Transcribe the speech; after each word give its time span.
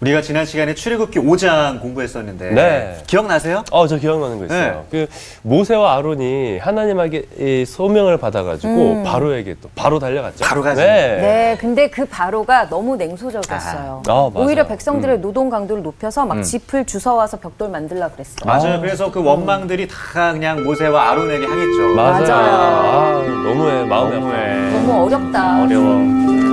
우리가 0.00 0.22
지난 0.22 0.46
시간에 0.46 0.74
출애굽기 0.74 1.18
5장 1.18 1.80
공부했었는데 1.80 2.50
네. 2.50 2.96
기억나세요? 3.08 3.64
어, 3.72 3.88
저 3.88 3.96
기억나는 3.98 4.38
거 4.38 4.44
있어요. 4.44 4.84
그 4.92 5.08
모세와 5.42 5.96
아론이 5.96 6.58
하나님에게 6.58 7.26
이 7.38 7.64
소명을 7.64 8.16
받아가지고 8.18 9.02
바로에게 9.02 9.56
또 9.60 9.68
바로 9.74 9.98
달려갔죠. 9.98 10.44
바로 10.44 10.62
가지. 10.62 10.80
네. 10.80 11.16
네, 11.20 11.56
근데 11.60 11.90
그 11.90 12.04
바로가 12.06 12.68
너무 12.68 12.94
냉소적이었어요. 12.96 14.02
아. 14.06 14.10
아, 14.12 14.30
맞아요. 14.32 14.46
오히려 14.46 14.66
백성들의 14.68 15.18
노동 15.20 15.50
강도를 15.50 15.82
높여서 15.82 16.24
막 16.26 16.38
음. 16.38 16.42
짚을 16.44 16.84
주워와서 16.86 17.38
벽돌 17.38 17.68
만들라 17.68 18.08
그랬어. 18.10 18.36
맞아요. 18.44 18.74
아. 18.74 18.80
그래서 18.80 19.10
그 19.10 19.20
원망들이 19.20 19.88
다 19.88 20.32
그냥 20.32 20.62
모세와 20.62 21.10
아론에게 21.10 21.44
향했죠. 21.44 21.94
맞아요. 21.96 22.22
맞아요. 22.22 22.34
아, 22.34 23.22
너무해. 23.26 23.84
마음이 23.84 24.16
아파. 24.16 24.20
너무해. 24.20 24.70
너무 24.70 25.06
어렵다. 25.06 25.62
어려워. 25.64 26.47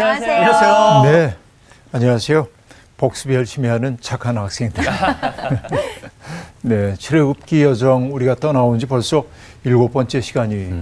안녕하세요. 0.00 0.32
안녕하세요. 0.32 1.02
네, 1.12 1.34
안녕하세요. 1.90 2.46
복습 2.98 3.32
열심히 3.32 3.68
하는 3.68 3.98
착한 4.00 4.38
학생들. 4.38 4.84
네, 6.62 6.94
출애굽기 6.94 7.64
여정 7.64 8.14
우리가 8.14 8.36
떠나온 8.36 8.78
지 8.78 8.86
벌써 8.86 9.24
일곱 9.64 9.92
번째 9.92 10.20
시간이 10.20 10.72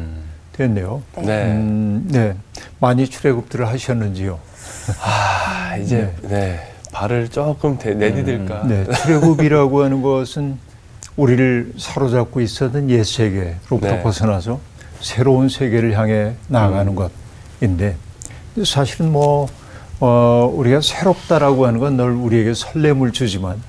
됐네요. 0.52 1.02
네. 1.16 1.44
음, 1.44 2.06
네, 2.10 2.34
많이 2.78 3.08
출애굽들을 3.08 3.66
하셨는지요? 3.66 4.38
아, 5.02 5.76
이제 5.78 6.14
네. 6.22 6.60
발을 6.92 7.30
조금 7.30 7.78
대, 7.78 7.94
내디딜까. 7.94 8.66
네, 8.66 8.84
출애굽이라고 8.84 9.82
하는 9.82 10.02
것은 10.02 10.58
우리를 11.16 11.72
사로잡고 11.78 12.42
있었던 12.42 12.90
옛 12.90 13.02
세계로부터 13.02 13.92
네. 13.92 14.02
벗어나서 14.02 14.60
새로운 15.00 15.48
세계를 15.48 15.98
향해 15.98 16.34
나아가는 16.48 16.94
것인데 16.94 17.96
사실은 18.64 19.12
뭐 19.12 19.48
어, 20.00 20.50
우리가 20.54 20.80
새롭다라고 20.82 21.66
하는 21.66 21.80
건 21.80 21.96
늘 21.96 22.10
우리에게 22.10 22.52
설렘을 22.54 23.12
주지만 23.12 23.60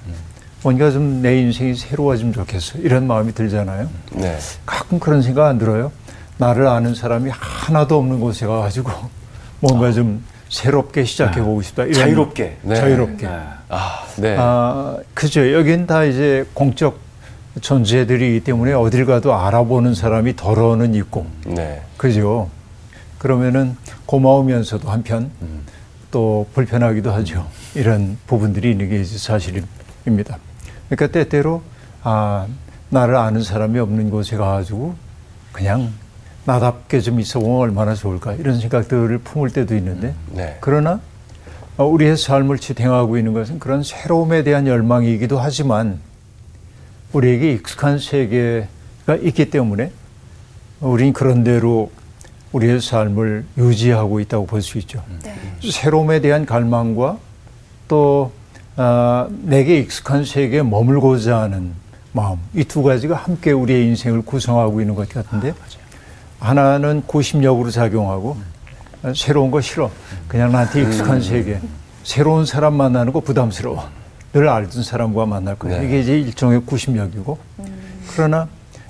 뭔가 0.64 0.92
좀 0.92 1.22
내 1.22 1.40
인생이 1.40 1.76
새로워지면 1.76 2.34
좋겠어 2.34 2.80
이런 2.80 3.08
마음이 3.08 3.34
들잖아요. 3.34 3.90
네. 4.14 4.38
가끔 4.66 5.00
그런 5.00 5.22
생각 5.22 5.48
안 5.48 5.58
들어요. 5.58 5.92
나를 6.38 6.68
아는 6.68 6.94
사람이 6.96 7.30
하나도 7.34 7.98
없는 7.98 8.20
곳에 8.20 8.46
가가지고 8.46 8.92
뭔가 9.62 9.92
좀 9.92 10.24
새롭게 10.50 11.04
시작해 11.04 11.42
보고 11.42 11.62
싶다. 11.62 11.84
이런 11.84 11.94
자유롭게. 11.94 12.58
네. 12.62 12.76
자유롭게. 12.76 13.28
아, 13.70 14.04
네. 14.18 14.36
아, 14.40 14.98
그죠. 15.14 15.52
여긴 15.54 15.86
다 15.88 16.04
이제 16.06 16.46
공적 16.54 17.00
존재들이기 17.60 18.42
때문에 18.44 18.74
어딜 18.74 19.06
가도 19.06 19.34
알아보는 19.36 19.94
사람이 19.96 20.36
덜어는 20.36 20.94
있고, 20.96 21.26
네. 21.46 21.82
그죠. 21.98 22.50
그러면은 23.18 23.76
고마우면서도 24.06 24.90
한편 24.90 25.32
또 26.12 26.48
불편하기도 26.54 27.12
하죠. 27.12 27.48
이런 27.76 28.18
부분들이 28.28 28.72
있는 28.72 28.90
게 28.90 29.04
사실입니다. 29.04 30.38
그러니까 30.90 31.08
때때로 31.08 31.62
아, 32.04 32.48
나를 32.90 33.16
아는 33.16 33.44
사람이 33.44 33.78
없는 33.80 34.10
곳에 34.10 34.38
가가지고 34.38 34.96
그냥 35.52 35.92
나답게 36.46 37.02
좀 37.02 37.20
있어 37.20 37.40
보면 37.40 37.58
얼마나 37.60 37.94
좋을까 37.94 38.34
이런 38.34 38.60
생각들을 38.60 39.18
품을 39.18 39.50
때도 39.50 39.76
있는데 39.76 40.14
네. 40.32 40.58
그러나 40.62 41.02
어, 41.76 41.86
우리의 41.86 42.16
삶을 42.16 42.58
지탱하고 42.58 43.18
있는 43.18 43.34
것은 43.34 43.60
그런 43.60 43.84
새로움에 43.84 44.44
대한 44.44 44.66
열망이기도 44.66 45.38
하지만 45.38 46.00
우리에게 47.12 47.52
익숙한 47.54 48.00
세계가 48.00 49.16
있기 49.22 49.50
때문에 49.50 49.92
우린 50.80 51.12
그런 51.12 51.44
대로 51.44 51.92
우리의 52.52 52.82
삶을 52.82 53.46
유지하고 53.58 54.20
있다고 54.20 54.46
볼 54.46 54.62
수 54.62 54.78
있죠. 54.80 55.04
새로움에 55.70 56.22
대한 56.22 56.46
갈망과 56.46 57.18
또 57.88 58.32
아, 58.76 59.28
내게 59.42 59.80
익숙한 59.80 60.24
세계에 60.26 60.62
머물고자 60.64 61.40
하는 61.40 61.72
마음 62.14 62.38
이 62.56 62.64
두 62.64 62.84
가지가 62.84 63.16
함께 63.16 63.52
우리의 63.52 63.86
인생을 63.88 64.22
구성하고 64.24 64.82
있는 64.82 64.96
것 64.96 65.10
같은데 65.10 65.54
하나는 66.40 67.02
고심력으로 67.06 67.70
작용하고 67.72 68.38
아, 69.04 69.14
새로운 69.16 69.52
거 69.52 69.62
싫어. 69.62 69.90
그냥 70.28 70.52
나한테 70.52 70.82
익숙한 70.84 71.22
세계. 71.22 71.60
새로운 72.04 72.46
사람 72.46 72.76
만나는 72.76 73.12
거 73.14 73.20
부담스러워. 73.20 73.88
늘 74.34 74.48
알던 74.50 74.84
사람과 74.84 75.26
만날 75.26 75.56
거야. 75.56 75.80
네. 75.80 75.86
이게 75.86 76.00
이제 76.00 76.20
일종의 76.20 76.62
구심력이고. 76.66 77.38
그러나 78.14 78.48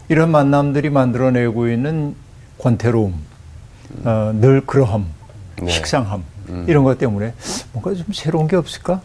이런 0.09 0.29
만남들이 0.31 0.89
만들어내고 0.89 1.67
있는 1.69 2.15
권태로움 2.59 3.13
어, 4.03 4.31
늘 4.35 4.61
그러함 4.65 5.05
네. 5.61 5.69
식상함 5.69 6.23
이런 6.67 6.83
것 6.83 6.97
때문에 6.97 7.33
뭔가 7.73 7.93
좀 7.93 8.05
새로운 8.13 8.47
게 8.47 8.55
없을까? 8.55 9.01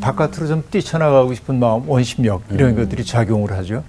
바깥으로 0.00 0.46
좀 0.48 0.64
뛰쳐나가고 0.70 1.34
싶은 1.34 1.58
마음 1.58 1.88
원심력 1.88 2.42
이런 2.50 2.74
것들이 2.74 3.04
작용을 3.04 3.52
하죠. 3.52 3.84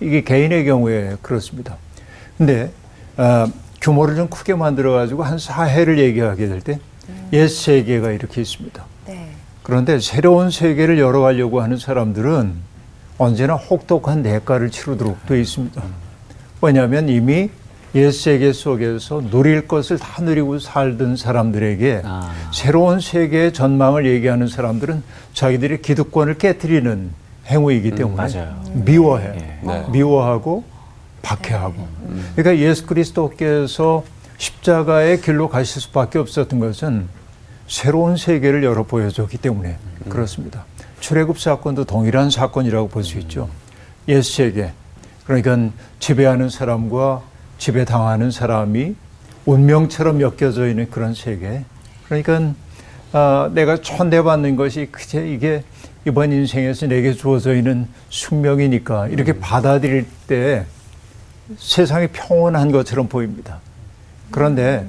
이게 0.00 0.22
개인의 0.22 0.64
경우에 0.64 1.16
그렇습니다. 1.22 1.76
근데 2.38 2.70
어, 3.16 3.46
규모를 3.80 4.16
좀 4.16 4.28
크게 4.28 4.54
만들어 4.54 4.92
가지고 4.92 5.22
한 5.22 5.38
사회를 5.38 5.98
얘기하게 5.98 6.48
될 6.48 6.60
때 6.60 6.78
옛 7.32 7.48
세계가 7.48 8.12
이렇게 8.12 8.40
있습니다. 8.40 8.84
네. 9.06 9.30
그런데 9.62 9.98
새로운 10.00 10.50
세계를 10.50 10.98
열어가려고 10.98 11.60
하는 11.60 11.76
사람들은 11.76 12.54
언제나 13.18 13.54
혹독한 13.54 14.22
대가를 14.22 14.70
치르도록 14.70 15.26
되어 15.26 15.36
있습니다. 15.36 15.82
왜냐하면 16.62 17.08
이미 17.08 17.50
옛 17.94 18.12
세계 18.12 18.52
속에서 18.52 19.20
누릴 19.30 19.66
것을 19.66 19.98
다 19.98 20.22
누리고 20.22 20.58
살던 20.60 21.16
사람들에게 21.16 22.02
아. 22.04 22.32
새로운 22.52 23.00
세계의 23.00 23.52
전망을 23.52 24.06
얘기하는 24.06 24.46
사람들은 24.46 25.02
자기들의 25.34 25.82
기득권을 25.82 26.38
깨뜨리는 26.38 27.10
행위이기 27.46 27.92
때문에 27.96 28.16
맞아요. 28.16 28.62
미워해. 28.74 29.24
예. 29.34 29.66
네. 29.66 29.86
미워하고 29.90 30.62
박해하고. 31.22 31.88
그러니까 32.36 32.64
예수 32.64 32.86
그리스도께서 32.86 34.04
십자가의 34.38 35.20
길로 35.20 35.48
가실 35.48 35.82
수밖에 35.82 36.18
없었던 36.18 36.60
것은 36.60 37.08
새로운 37.66 38.16
세계를 38.16 38.62
열어 38.62 38.84
보여줬기 38.84 39.36
때문에 39.38 39.76
그렇습니다. 40.08 40.64
출애굽 41.00 41.38
사건도 41.40 41.84
동일한 41.84 42.30
사건이라고 42.30 42.88
볼 42.88 43.02
수 43.04 43.18
있죠. 43.18 43.48
옛 44.08 44.22
세계. 44.22 44.72
그러니까 45.24 45.70
지배하는 45.98 46.48
사람과 46.48 47.22
지배당하는 47.60 48.30
사람이 48.30 48.96
운명처럼 49.44 50.20
엮여져 50.20 50.68
있는 50.68 50.90
그런 50.90 51.14
세계. 51.14 51.64
그러니까 52.06 52.54
아, 53.12 53.50
내가 53.52 53.76
천대받는 53.76 54.56
것이 54.56 54.88
그제 54.90 55.28
이게 55.30 55.62
이번 56.06 56.32
인생에서 56.32 56.86
내게 56.86 57.12
주어져 57.12 57.54
있는 57.54 57.86
숙명이니까 58.08 59.08
이렇게 59.08 59.38
받아들일 59.38 60.06
때 60.26 60.64
세상이 61.58 62.08
평온한 62.08 62.72
것처럼 62.72 63.08
보입니다. 63.08 63.58
그런데 64.30 64.86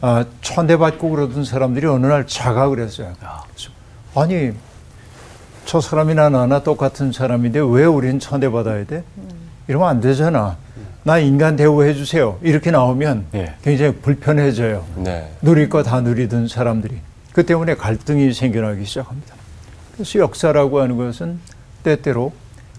아, 0.00 0.24
천대받고 0.40 1.08
그러던 1.08 1.44
사람들이 1.44 1.86
어느 1.86 2.06
날 2.06 2.26
자각을 2.26 2.80
했어요. 2.80 3.12
아니 4.16 4.52
저 5.66 5.80
사람이나 5.80 6.30
나나 6.30 6.64
똑같은 6.64 7.12
사람인데 7.12 7.60
왜 7.60 7.84
우리는 7.84 8.18
천대받아야 8.18 8.86
돼? 8.86 9.04
이러면 9.68 9.88
안 9.88 10.00
되잖아. 10.00 10.56
나 11.04 11.18
인간 11.18 11.56
대우해 11.56 11.94
주세요. 11.94 12.38
이렇게 12.42 12.70
나오면 12.70 13.26
예. 13.34 13.54
굉장히 13.62 13.92
불편해져요. 13.96 14.84
네. 14.96 15.28
누릴 15.42 15.68
거 15.68 15.82
다 15.82 16.00
누리던 16.00 16.46
사람들이. 16.48 16.96
그 17.32 17.44
때문에 17.44 17.74
갈등이 17.74 18.32
생겨나기 18.32 18.84
시작합니다. 18.84 19.34
그래서 19.94 20.18
역사라고 20.20 20.80
하는 20.80 20.96
것은 20.96 21.40
때때로 21.82 22.32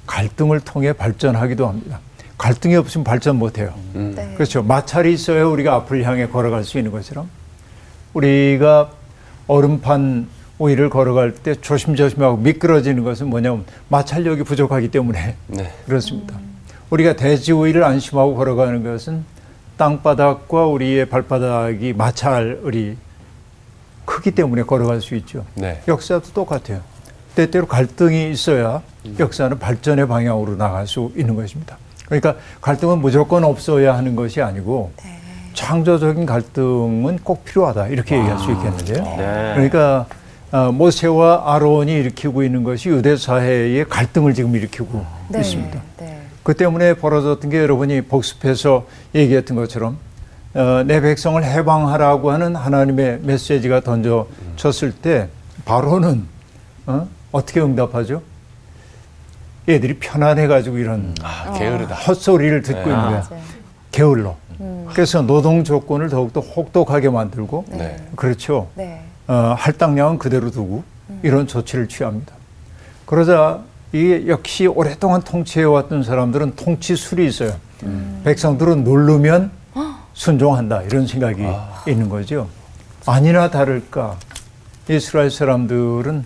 갈등을 0.08 0.62
통해 0.62 0.94
발전하기도 0.94 1.68
합니다. 1.68 2.00
갈등이 2.38 2.76
없으면 2.76 3.04
발전 3.04 3.38
못해요. 3.38 3.74
네. 3.94 4.34
그렇죠. 4.36 4.64
마찰이 4.64 5.14
있어야 5.14 5.46
우리가 5.46 5.74
앞을 5.76 6.04
향해 6.04 6.28
걸어갈 6.28 6.64
수 6.64 6.78
있는 6.78 6.92
것처럼 6.92 7.30
우리가 8.14 8.92
얼음판 9.48 10.28
위를 10.60 10.90
걸어갈 10.90 11.34
때 11.34 11.56
조심조심하고 11.56 12.38
미끄러지는 12.38 13.04
것은 13.04 13.28
뭐냐면 13.28 13.66
마찰력이 13.90 14.44
부족하기 14.44 14.90
때문에 14.92 15.36
네. 15.48 15.72
그렇습니다. 15.86 16.36
우리가 16.94 17.16
대지 17.16 17.54
위를 17.54 17.84
안심하고 17.84 18.36
걸어가는 18.36 18.84
것은 18.84 19.26
땅바닥과 19.78 20.68
우리의 20.68 21.10
발바닥이 21.10 21.94
마찰이 21.94 22.98
크기 24.06 24.30
때문에 24.30 24.62
걸어갈 24.62 25.02
수 25.02 25.16
있죠. 25.16 25.44
네. 25.56 25.82
역사도 25.88 26.34
똑같아요. 26.34 26.82
때때로 27.34 27.66
갈등이 27.66 28.30
있어야 28.30 28.84
역사는 29.18 29.58
발전의 29.58 30.08
방향으로 30.08 30.56
나갈 30.56 30.86
수 30.86 31.12
있는 31.16 31.36
것입니다. 31.36 31.78
그러니까 32.06 32.36
갈등은 32.62 33.00
무조건 33.00 33.44
없어야 33.44 33.98
하는 33.98 34.16
것이 34.16 34.44
아니고 34.44 34.92
창조적인 35.56 36.28
갈등은 36.28 37.20
꼭 37.24 37.44
필요하다 37.44 37.88
이렇게 37.88 38.20
얘기할 38.20 38.38
수 38.38 38.52
있겠는데요. 38.52 39.04
네. 39.18 39.52
그러니까 39.56 40.06
어, 40.52 40.72
모세와 40.72 41.56
아론이 41.56 41.92
일으키고 41.92 42.44
있는 42.44 42.64
것이 42.64 42.90
유대 42.90 43.18
사회의 43.18 43.84
갈등을 43.90 44.36
지금 44.36 44.56
일으키고 44.56 45.04
있습니다. 45.36 45.82
네. 46.44 46.46
그 46.46 46.54
때문에 46.56 46.96
벌어졌던 46.96 47.50
게 47.50 47.60
여러분이 47.60 48.02
복습해서 48.04 48.86
얘기했던 49.16 49.56
것처럼 49.58 49.98
어, 50.54 50.84
내 50.86 51.02
백성을 51.02 51.44
해방하라고 51.44 52.32
하는 52.32 52.56
하나님의 52.56 53.20
메시지가 53.24 53.82
던져졌을 53.82 54.92
때 54.92 55.30
바로는 55.66 56.26
어? 56.86 57.08
어떻게 57.32 57.62
응답하죠? 57.62 58.22
얘들이 59.68 59.98
편안해가지고 59.98 60.78
이런 60.78 61.16
아, 61.24 61.54
게으르다. 61.58 61.96
헛소리를 61.96 62.62
듣고 62.62 62.82
있는 62.82 62.96
거야. 62.96 63.10
맞아요. 63.30 63.42
게을러. 63.92 64.36
그래서 64.94 65.22
노동 65.22 65.64
조건을 65.64 66.10
더욱더 66.10 66.42
혹독하게 66.42 67.10
만들고 67.10 67.66
네. 67.70 67.96
그렇죠. 68.16 68.68
네. 68.76 69.02
어, 69.28 69.56
할당량은 69.58 70.20
그대로 70.20 70.52
두고 70.52 70.84
이런 71.24 71.48
조치를 71.48 71.88
취합니다. 71.88 72.34
그러자 73.06 73.62
이 73.94 74.26
역시 74.28 74.66
오랫동안 74.66 75.22
통치해왔던 75.22 76.02
사람들은 76.02 76.56
통치술이 76.56 77.28
있어요. 77.28 77.54
백성들은 78.24 78.84
누르면 78.84 79.52
순종한다 80.14 80.82
이런 80.82 81.06
생각이 81.06 81.44
있는 81.88 82.10
거죠. 82.10 82.48
아니나 83.06 83.52
다를까 83.52 84.18
이스라엘 84.90 85.30
사람들은 85.30 86.26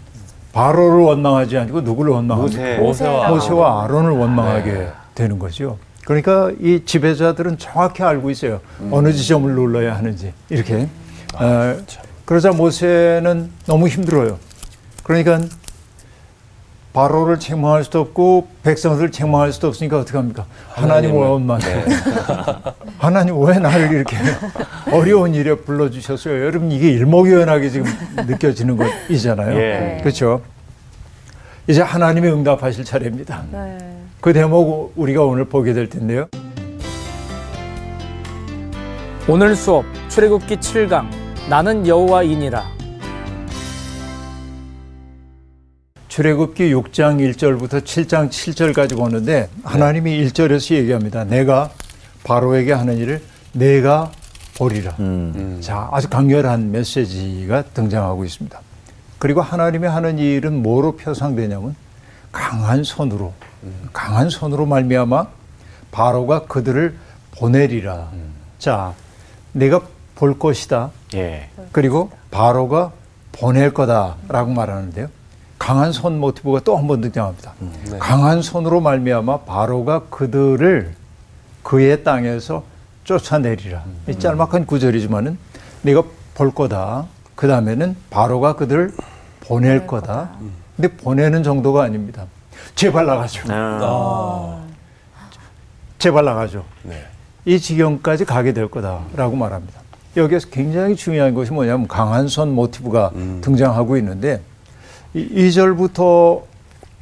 바로를 0.54 1.04
원망하지 1.04 1.58
않고 1.58 1.82
누구를 1.82 2.14
원망합니까? 2.14 2.58
모세. 2.58 2.78
모세와 2.78 3.30
모세와 3.30 3.84
아론을 3.84 4.12
원망하게 4.12 4.72
네. 4.72 4.92
되는 5.14 5.38
거죠. 5.38 5.78
그러니까 6.06 6.52
이 6.62 6.84
지배자들은 6.86 7.58
정확히 7.58 8.02
알고 8.02 8.32
있어요. 8.32 8.62
어느 8.92 9.12
지점을 9.12 9.52
눌러야 9.54 9.96
하는지 9.96 10.34
이렇게. 10.50 10.88
어, 11.36 11.78
그러자 12.24 12.52
모세는 12.52 13.52
너무 13.66 13.90
힘들어요. 13.90 14.40
그러니까 15.04 15.42
바로를 16.94 17.40
책망할 17.40 17.84
수도 17.84 18.00
없고 18.00 18.48
백성들을 18.64 19.12
책망할 19.12 19.54
수도 19.54 19.68
없으니까 19.68 20.00
어떻게 20.00 20.18
합니까? 20.18 20.46
하나님. 20.70 21.16
원만. 21.16 21.60
하나님 22.98 23.40
왜 23.40 23.60
나를 23.60 23.92
이렇게 23.92 24.18
어려운 24.92 25.36
일에 25.36 25.56
불러주셨어요? 25.56 26.46
여러분 26.46 26.72
이게 26.72 26.90
일목요연하게 26.90 27.70
지금 27.70 27.92
느껴지는 28.16 28.78
것이잖아요. 28.78 29.58
예. 29.60 30.00
그렇죠? 30.02 30.42
이제 31.68 31.82
하나님이 31.82 32.30
응답하실 32.30 32.84
차례입니다. 32.86 33.44
네. 33.52 33.78
그 34.22 34.34
대목 34.34 34.94
우리가 34.96 35.24
오늘 35.24 35.46
보게 35.46 35.74
될 35.74 35.90
텐데요. 35.90 36.28
오늘 39.28 39.56
수업 39.56 39.86
출애굽기 40.10 40.58
7강 40.58 41.06
나는 41.50 41.86
여호와이니라 41.86 42.77
출애굽기 46.18 46.74
6장 46.74 47.20
1절부터 47.36 47.84
7장 47.84 48.30
7절까지 48.30 48.98
보는데 48.98 49.50
하나님이 49.64 50.26
1절에서 50.26 50.74
얘기합니다. 50.74 51.26
내가 51.26 51.70
바로에게 52.24 52.74
하는 52.74 52.98
일을 52.98 53.22
내가 53.54 54.12
보리라. 54.58 54.96
자, 55.60 55.88
아주 55.92 56.10
강렬한 56.10 56.72
메시지가 56.72 57.66
등장하고 57.66 58.26
있습니다. 58.26 58.60
그리고 59.20 59.42
하나님이 59.44 59.86
하는 59.86 60.18
일은 60.18 60.64
뭐로 60.64 60.96
표상되냐면 60.96 61.76
강한 62.32 62.84
손으로 62.84 63.36
강한 63.94 64.32
손으로 64.32 64.66
말미암아 64.66 65.28
바로가 65.92 66.46
그들을 66.48 66.98
보내리라. 67.38 68.10
자, 68.58 68.96
내가 69.52 69.82
볼 70.16 70.40
것이다. 70.40 70.90
예. 71.14 71.52
그리고 71.72 72.10
바로가 72.32 72.92
보낼 73.34 73.72
거다라고 73.72 74.50
말하는데요. 74.50 75.16
강한 75.68 75.92
손 75.92 76.18
모티브가 76.22 76.62
또 76.62 76.78
한 76.78 76.88
번 76.88 77.02
등장합니다. 77.02 77.52
네. 77.92 77.98
강한 78.00 78.42
손으로 78.42 78.80
말미암아 78.80 79.40
바로가 79.42 80.04
그들을 80.10 80.96
그의 81.62 82.06
땅에서 82.06 82.64
쫓아내리라. 83.04 83.84
이 84.08 84.18
짤막한 84.18 84.66
구절이지만은 84.66 85.38
내가 85.82 86.04
볼 86.36 86.52
거다. 86.52 87.08
그 87.36 87.50
다음에는 87.50 87.98
바로가 88.10 88.56
그들을 88.56 88.94
보낼 89.42 89.86
거다. 89.86 90.30
근데 90.78 90.88
보내는 90.96 91.44
정도가 91.44 91.84
아닙니다. 91.84 92.24
제발 92.76 93.06
나가죠. 93.06 93.44
아. 93.52 94.64
제발 96.00 96.24
나가죠. 96.24 96.64
네. 96.84 97.04
이 97.44 97.60
지경까지 97.60 98.24
가게 98.24 98.54
될 98.54 98.70
거다라고 98.70 99.36
말합니다. 99.36 99.82
여기에서 100.16 100.48
굉장히 100.50 100.96
중요한 100.96 101.34
것이 101.34 101.52
뭐냐면 101.52 101.90
강한 101.90 102.30
손 102.30 102.56
모티브가 102.56 103.12
등장하고 103.42 103.98
있는데 103.98 104.36
이 104.36 104.57
2절부터 105.16 106.44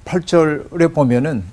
8절에 0.06 0.94
보면은 0.94 1.44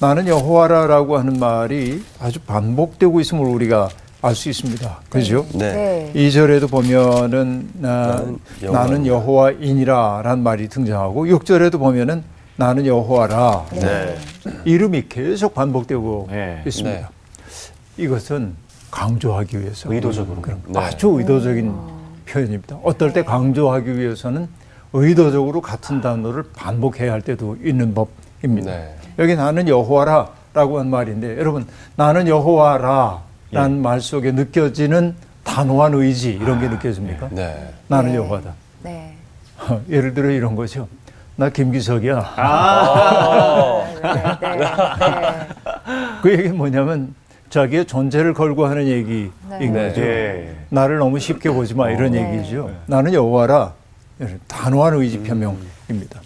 나는 0.00 0.26
여호와라라고 0.26 1.18
하는 1.18 1.38
말이 1.38 2.02
아주 2.18 2.40
반복되고 2.40 3.20
있음을 3.20 3.44
우리가 3.46 3.88
알 4.24 4.34
수 4.36 4.48
있습니다. 4.48 5.00
그죠? 5.10 5.44
네. 5.52 6.12
네. 6.12 6.28
2절에도 6.28 6.70
보면은 6.70 7.68
아, 7.82 8.24
나는 8.60 9.04
여호와이니라라는 9.06 10.42
말이 10.42 10.68
등장하고 10.68 11.26
6절에도 11.26 11.78
보면은 11.78 12.22
나는 12.56 12.86
여호와라 12.86 13.66
네. 13.72 14.16
이름이 14.64 15.08
계속 15.08 15.54
반복되고 15.54 16.28
네. 16.30 16.62
있습니다. 16.64 17.00
네. 17.00 17.06
이것은 17.96 18.54
강조하기 18.92 19.60
위해서 19.60 19.92
의도적으로. 19.92 20.40
그런 20.40 20.62
네. 20.68 20.78
아주 20.78 21.08
의도적인 21.08 21.74
표현입니다. 22.26 22.76
어떨 22.84 23.12
때 23.12 23.24
강조하기 23.24 23.98
위해서는 23.98 24.48
의도적으로 24.92 25.60
같은 25.60 26.00
단어를 26.00 26.44
반복해야 26.54 27.12
할 27.12 27.22
때도 27.22 27.56
있는 27.62 27.94
법입니다. 27.94 28.70
네. 28.70 28.94
여기 29.18 29.36
나는 29.36 29.68
여호와라라고 29.68 30.78
한 30.78 30.90
말인데 30.90 31.38
여러분 31.38 31.66
나는 31.96 32.28
여호와라라는 32.28 33.20
예. 33.52 33.66
말 33.68 34.00
속에 34.00 34.32
느껴지는 34.32 35.14
단호한 35.44 35.94
의지 35.94 36.32
이런 36.32 36.60
게 36.60 36.68
느껴집니까? 36.68 37.28
네. 37.30 37.72
나는 37.88 38.10
네. 38.10 38.16
여호와다. 38.16 38.52
네. 38.82 39.14
예를 39.88 40.14
들어 40.14 40.30
이런 40.30 40.54
거죠. 40.54 40.88
나 41.36 41.48
김기석이야. 41.48 42.34
아. 42.36 43.84
네. 44.02 44.48
네. 44.48 44.56
네. 44.56 45.48
그 46.22 46.32
얘기는 46.32 46.56
뭐냐면 46.56 47.14
자기의 47.50 47.86
존재를 47.86 48.34
걸고 48.34 48.66
하는 48.66 48.86
얘기인 48.86 49.32
네. 49.48 49.70
거죠. 49.70 50.00
예. 50.02 50.54
나를 50.70 50.98
너무 50.98 51.18
쉽게 51.18 51.50
보지 51.50 51.74
마 51.74 51.90
이런 51.90 52.12
네. 52.12 52.36
얘기죠. 52.36 52.70
나는 52.86 53.12
여호와라 53.12 53.72
단호한 54.46 54.94
의지 54.94 55.18
표명입니다. 55.20 56.20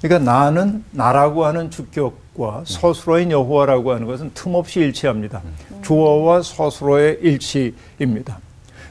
그러니까 0.00 0.32
나는 0.32 0.84
나라고 0.90 1.46
하는 1.46 1.70
주격과 1.70 2.64
서술어인 2.66 3.30
여호와라고 3.30 3.92
하는 3.92 4.06
것은 4.06 4.32
틈없이 4.34 4.80
일치합니다. 4.80 5.42
주어와 5.82 6.42
서술어의 6.42 7.18
일치입니다. 7.22 8.38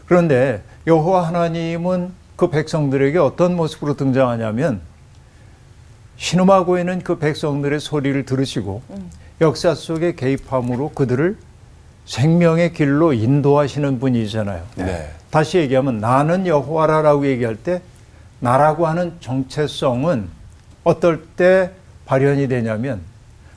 그런데 0.05 0.63
여호와 0.87 1.27
하나님은 1.27 2.11
그 2.35 2.49
백성들에게 2.49 3.17
어떤 3.19 3.55
모습으로 3.55 3.95
등장하냐면 3.95 4.81
신음하고 6.17 6.77
있는 6.79 7.01
그 7.01 7.17
백성들의 7.17 7.79
소리를 7.79 8.25
들으시고 8.25 8.81
역사 9.41 9.75
속에 9.75 10.15
개입함으로 10.15 10.89
그들을 10.89 11.37
생명의 12.05 12.73
길로 12.73 13.13
인도하시는 13.13 13.99
분이잖아요. 13.99 14.63
네. 14.75 15.11
다시 15.29 15.57
얘기하면 15.57 15.99
나는 15.99 16.45
여호와라라고 16.45 17.27
얘기할 17.27 17.55
때 17.55 17.81
나라고 18.41 18.87
하는 18.87 19.13
정체성은 19.21 20.27
어떨 20.83 21.23
때 21.37 21.71
발현이 22.05 22.47
되냐면 22.49 23.01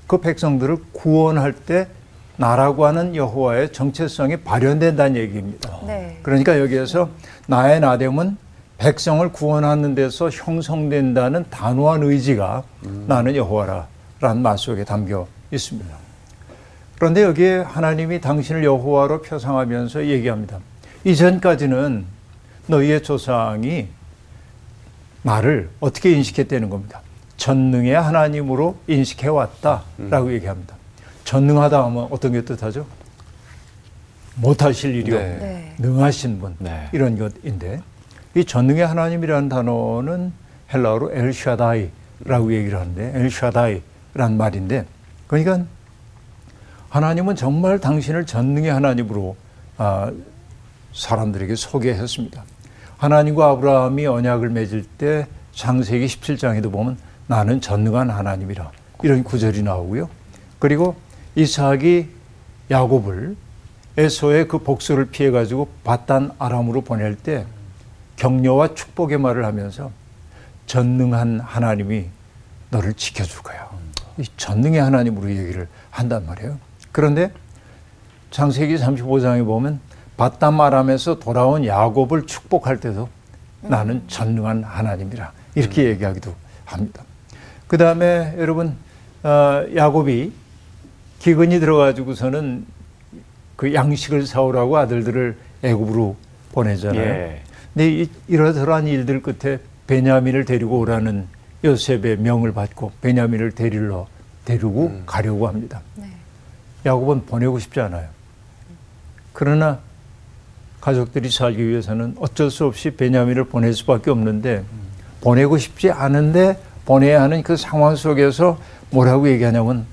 그 0.06 0.20
백성들을 0.20 0.76
구원할 0.92 1.52
때 1.52 1.88
나라고 2.36 2.84
하는 2.86 3.16
여호와의 3.16 3.72
정체성이 3.72 4.38
발현된다는 4.38 5.16
얘기입니다. 5.16 5.78
네. 5.86 6.18
그러니까 6.22 6.60
여기에서 6.60 7.08
나의 7.46 7.80
나됨은 7.80 8.36
백성을 8.76 9.26
구원하는 9.32 9.94
데서 9.94 10.28
형성된다는 10.28 11.46
단호한 11.48 12.02
의지가 12.02 12.64
나는 13.06 13.36
여호와라라는 13.36 14.42
말 14.42 14.58
속에 14.58 14.84
담겨 14.84 15.26
있습니다. 15.50 15.96
그런데 16.98 17.22
여기에 17.22 17.58
하나님이 17.58 18.20
당신을 18.20 18.64
여호와로 18.64 19.22
표상하면서 19.22 20.06
얘기합니다. 20.06 20.58
이전까지는 21.04 22.04
너희의 22.66 23.02
조상이 23.02 23.88
나를 25.24 25.70
어떻게 25.80 26.12
인식했다는 26.12 26.70
겁니다. 26.70 27.00
전능의 27.38 27.94
하나님으로 27.94 28.76
인식해 28.86 29.28
왔다라고 29.28 30.32
얘기합니다. 30.34 30.76
전능하다 31.24 31.84
하면 31.84 32.08
어떤 32.10 32.32
게 32.32 32.44
뜻하죠? 32.44 32.86
못하실 34.36 34.94
일이 34.94 35.10
네. 35.10 35.16
없는 35.16 35.38
네. 35.38 35.74
능하신 35.78 36.40
분 36.40 36.56
네. 36.58 36.88
이런 36.92 37.18
것인데 37.18 37.80
이 38.34 38.44
전능의 38.44 38.86
하나님이라는 38.86 39.48
단어는 39.48 40.32
헬라어로 40.72 41.12
엘샤다이라고 41.12 42.52
얘기를 42.52 42.78
하는데 42.78 43.12
엘샤다이라는 43.14 44.36
말인데 44.36 44.84
그러니까 45.26 45.64
하나님은 46.90 47.34
정말 47.36 47.78
당신을 47.78 48.26
전능의 48.26 48.70
하나님으로 48.70 49.36
아, 49.78 50.12
사람들에게 50.92 51.54
소개했습니다. 51.56 52.44
하나님과 52.98 53.50
아브라함이 53.50 54.06
언약을 54.06 54.50
맺을 54.50 54.84
때 54.84 55.26
창세기 55.52 56.06
17장에도 56.06 56.70
보면 56.72 56.98
나는 57.26 57.60
전능한 57.60 58.10
하나님이라 58.10 58.70
이런 59.02 59.24
구절이 59.24 59.62
나오고요. 59.62 60.08
그리고 60.58 60.96
이삭이 61.36 62.08
야곱을 62.70 63.36
에서의 63.96 64.48
그 64.48 64.58
복수를 64.58 65.06
피해 65.06 65.30
가지고 65.30 65.68
바단 65.84 66.32
아람으로 66.38 66.80
보낼 66.80 67.14
때 67.14 67.46
격려와 68.16 68.74
축복의 68.74 69.18
말을 69.18 69.44
하면서 69.44 69.90
전능한 70.66 71.40
하나님이 71.40 72.06
너를 72.70 72.94
지켜줄 72.94 73.42
거야. 73.42 73.68
이 74.18 74.24
전능의 74.36 74.80
하나님으로 74.80 75.30
얘기를 75.30 75.68
한단 75.90 76.26
말이에요. 76.26 76.58
그런데 76.90 77.32
창세기 78.30 78.76
35장에 78.76 79.44
보면 79.44 79.80
바담 80.16 80.60
아람에서 80.60 81.18
돌아온 81.18 81.64
야곱을 81.64 82.26
축복할 82.26 82.78
때도 82.78 83.08
나는 83.62 84.02
전능한 84.08 84.62
하나님이라 84.62 85.32
이렇게 85.54 85.84
얘기하기도 85.84 86.34
합니다. 86.64 87.02
그 87.66 87.78
다음에 87.78 88.34
여러분 88.38 88.76
어, 89.22 89.64
야곱이 89.74 90.32
기근이 91.18 91.58
들어가지고서는 91.60 92.66
그 93.56 93.72
양식을 93.72 94.26
사오라고 94.26 94.76
아들들을 94.76 95.36
애굽으로 95.62 96.16
보내잖아요. 96.52 97.02
예. 97.02 97.42
근데 97.72 98.02
이, 98.02 98.10
이러저러한 98.28 98.86
일들 98.86 99.22
끝에 99.22 99.58
베냐민을 99.86 100.44
데리고 100.44 100.78
오라는 100.78 101.26
요셉의 101.64 102.18
명을 102.18 102.52
받고 102.52 102.92
베냐민을 103.00 103.52
데리러 103.52 104.06
데리고 104.44 105.00
가려고 105.06 105.48
합니다. 105.48 105.80
네. 105.94 106.06
야곱은 106.84 107.24
보내고 107.26 107.58
싶지 107.58 107.80
않아요. 107.80 108.06
그러나 109.32 109.80
가족들이 110.84 111.30
살기 111.30 111.66
위해서는 111.66 112.14
어쩔 112.20 112.50
수 112.50 112.66
없이 112.66 112.90
베냐민을 112.90 113.44
보낼 113.44 113.72
수밖에 113.72 114.10
없는데 114.10 114.64
보내고 115.22 115.56
싶지 115.56 115.90
않은데 115.90 116.60
보내야 116.84 117.22
하는 117.22 117.42
그 117.42 117.56
상황 117.56 117.96
속에서 117.96 118.58
뭐라고 118.90 119.30
얘기하냐면 119.30 119.86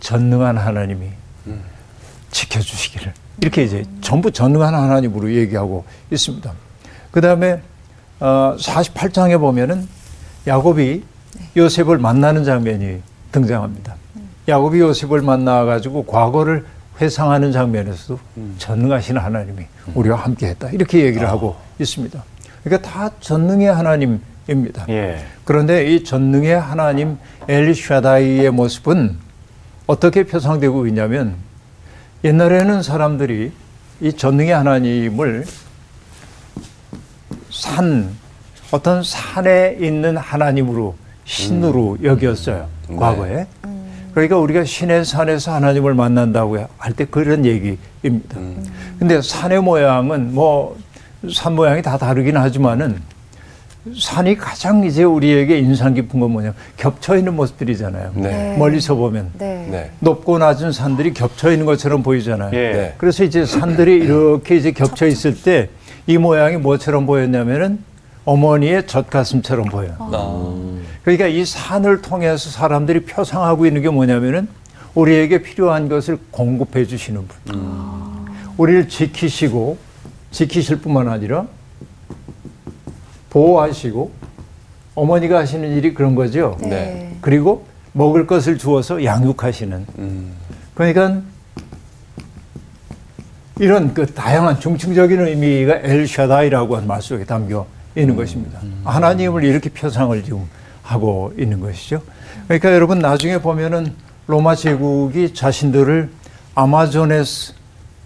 전능한 0.00 0.58
하나님이 0.58 1.10
지켜주시기를 2.32 3.14
이렇게 3.40 3.62
이제 3.62 3.84
전부 4.00 4.32
전능한 4.32 4.74
하나님으로 4.74 5.32
얘기하고 5.32 5.84
있습니다. 6.10 6.52
그 7.12 7.20
다음에 7.20 7.62
어, 8.18 8.56
48장에 8.58 9.38
보면은 9.38 9.86
야곱이 10.48 11.04
요셉을 11.56 11.98
만나는 11.98 12.42
장면이 12.42 13.00
등장합니다. 13.30 13.94
야곱이 14.48 14.80
요셉을 14.80 15.22
만나가지고 15.22 16.04
과거를 16.06 16.66
회상하는 17.02 17.50
장면에서도 17.50 18.18
전능하신 18.58 19.18
하나님이 19.18 19.66
우리와 19.94 20.18
함께 20.18 20.46
했다 20.48 20.70
이렇게 20.70 21.04
얘기를 21.04 21.28
하고 21.28 21.56
있습니다. 21.80 22.22
그러니까 22.62 22.88
다 22.88 23.10
전능의 23.20 23.72
하나님입니다. 23.72 24.86
예. 24.88 25.24
그런데 25.44 25.92
이 25.92 26.04
전능의 26.04 26.60
하나님 26.60 27.18
엘샤다이의 27.48 28.52
모습은 28.52 29.18
어떻게 29.88 30.22
표상되고 30.22 30.86
있냐면 30.86 31.34
옛날에는 32.22 32.82
사람들이 32.82 33.50
이 34.00 34.12
전능의 34.12 34.54
하나님을 34.54 35.44
산 37.50 38.16
어떤 38.70 39.02
산에 39.02 39.76
있는 39.80 40.16
하나님으로 40.16 40.94
신으로 41.24 41.98
여겼어요 42.02 42.68
네. 42.88 42.96
과거에 42.96 43.46
그러니까 44.12 44.38
우리가 44.38 44.64
신의 44.64 45.04
산에서 45.04 45.54
하나님을 45.54 45.94
만난다고 45.94 46.58
할 46.78 46.92
때 46.94 47.04
그런 47.06 47.44
얘기입니다. 47.44 48.38
근데 48.98 49.20
산의 49.22 49.60
모양은 49.62 50.34
뭐 50.34 50.76
산 51.32 51.54
모양이 51.54 51.80
다 51.82 51.96
다르긴 51.96 52.36
하지만은 52.36 53.00
산이 53.96 54.36
가장 54.36 54.84
이제 54.84 55.04
우리에게 55.04 55.56
인상 55.58 55.94
깊은 55.94 56.18
건 56.18 56.32
뭐냐 56.32 56.52
겹쳐 56.76 57.16
있는 57.16 57.34
모습들이잖아요. 57.36 58.10
네. 58.16 58.56
멀리서 58.58 58.96
보면 58.96 59.30
네. 59.38 59.68
네. 59.70 59.90
높고 60.00 60.38
낮은 60.38 60.72
산들이 60.72 61.12
겹쳐 61.14 61.52
있는 61.52 61.64
것처럼 61.64 62.02
보이잖아요. 62.02 62.50
예. 62.54 62.72
네. 62.72 62.94
그래서 62.98 63.22
이제 63.22 63.46
산들이 63.46 63.98
이렇게 63.98 64.56
이제 64.56 64.72
겹쳐 64.72 65.06
있을 65.06 65.40
때 65.42 65.68
이 66.08 66.18
모양이 66.18 66.56
뭐처럼 66.56 67.06
보였냐면은 67.06 67.78
어머니의 68.24 68.86
젖가슴처럼 68.86 69.66
보여요. 69.66 69.94
아. 69.98 70.78
그러니까 71.02 71.26
이 71.26 71.44
산을 71.44 72.02
통해서 72.02 72.50
사람들이 72.50 73.04
표상하고 73.04 73.66
있는 73.66 73.82
게 73.82 73.90
뭐냐면은 73.90 74.48
우리에게 74.94 75.42
필요한 75.42 75.88
것을 75.88 76.18
공급해 76.30 76.86
주시는 76.86 77.26
분. 77.26 77.56
우리를 78.56 78.88
지키시고 78.88 79.78
지키실 80.30 80.80
뿐만 80.80 81.08
아니라 81.08 81.46
보호하시고 83.30 84.12
어머니가 84.94 85.38
하시는 85.38 85.68
일이 85.76 85.94
그런 85.94 86.14
거죠. 86.14 86.56
네. 86.60 87.16
그리고 87.20 87.66
먹을 87.92 88.26
것을 88.26 88.58
주어서 88.58 89.02
양육하시는. 89.02 89.86
음. 89.98 90.32
그러니까 90.74 91.22
이런 93.58 93.94
그 93.94 94.06
다양한 94.06 94.60
중층적인 94.60 95.20
의미가 95.20 95.80
엘샤다이라고 95.82 96.76
하는 96.76 96.88
말 96.88 97.00
속에 97.00 97.24
담겨 97.24 97.66
있는 97.96 98.16
것입니다. 98.16 98.60
하나님을 98.84 99.44
이렇게 99.44 99.68
표상을 99.68 100.22
지금 100.24 100.48
하고 100.82 101.32
있는 101.38 101.60
것이죠. 101.60 102.02
그러니까 102.46 102.72
여러분 102.72 102.98
나중에 102.98 103.38
보면은 103.38 103.94
로마 104.26 104.54
제국이 104.54 105.34
자신들을 105.34 106.10
아마존에스 106.54 107.54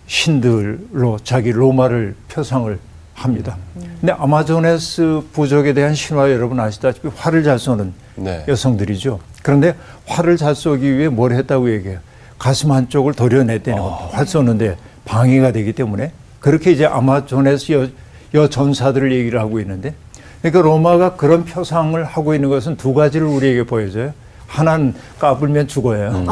신들로 0.07 1.19
자기 1.25 1.51
로마를 1.53 2.15
표상을 2.29 2.79
합니다. 3.15 3.57
근데 4.01 4.13
아마존에스 4.13 5.23
부족에 5.33 5.73
대한 5.73 5.95
신화 5.95 6.31
여러분 6.31 6.61
아시다시피 6.61 7.09
활을 7.17 7.43
잘 7.43 7.59
쏘는 7.59 7.93
네. 8.17 8.45
여성들이죠. 8.47 9.19
그런데 9.43 9.75
활을 10.07 10.37
잘 10.37 10.55
쏘기 10.55 10.97
위해 10.97 11.09
뭘 11.09 11.33
했다고 11.33 11.73
얘기해요? 11.73 11.99
가슴 12.39 12.73
한쪽을 12.73 13.15
도려냈다는 13.15 13.81
겁니다. 13.81 14.09
활 14.13 14.27
쏘는데 14.27 14.77
방해가 15.07 15.53
되기 15.53 15.73
때문에 15.73 16.13
그렇게 16.41 16.73
이제 16.73 16.85
아마존에서 16.85 17.89
여, 18.35 18.43
여 18.43 18.49
전사들을 18.49 19.13
얘기를 19.13 19.41
하고 19.41 19.61
있는데 19.61 19.95
그러니까 20.43 20.63
로마가 20.63 21.17
그런 21.17 21.45
표상을 21.45 22.03
하고 22.05 22.35
있는 22.35 22.49
것은 22.49 22.77
두 22.77 22.95
가지를 22.95 23.27
우리에게 23.27 23.65
보여줘요. 23.65 24.13
하나는 24.47 24.95
까불면 25.19 25.69
죽어요. 25.69 26.25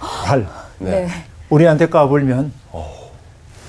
활. 0.00 0.46
네. 0.78 1.08
우리한테 1.50 1.88
까불면 1.88 2.52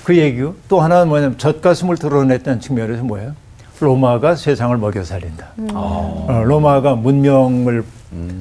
그 0.04 0.16
얘기요. 0.16 0.54
또 0.68 0.80
하나는 0.80 1.08
뭐냐면 1.08 1.38
젖가슴을 1.38 1.96
드러냈다는 1.96 2.60
측면에서 2.60 3.02
뭐예요? 3.04 3.34
로마가 3.80 4.36
세상을 4.36 4.76
먹여 4.76 5.02
살린다. 5.04 5.48
어, 5.72 6.42
로마가 6.44 6.96
문명을 6.96 7.84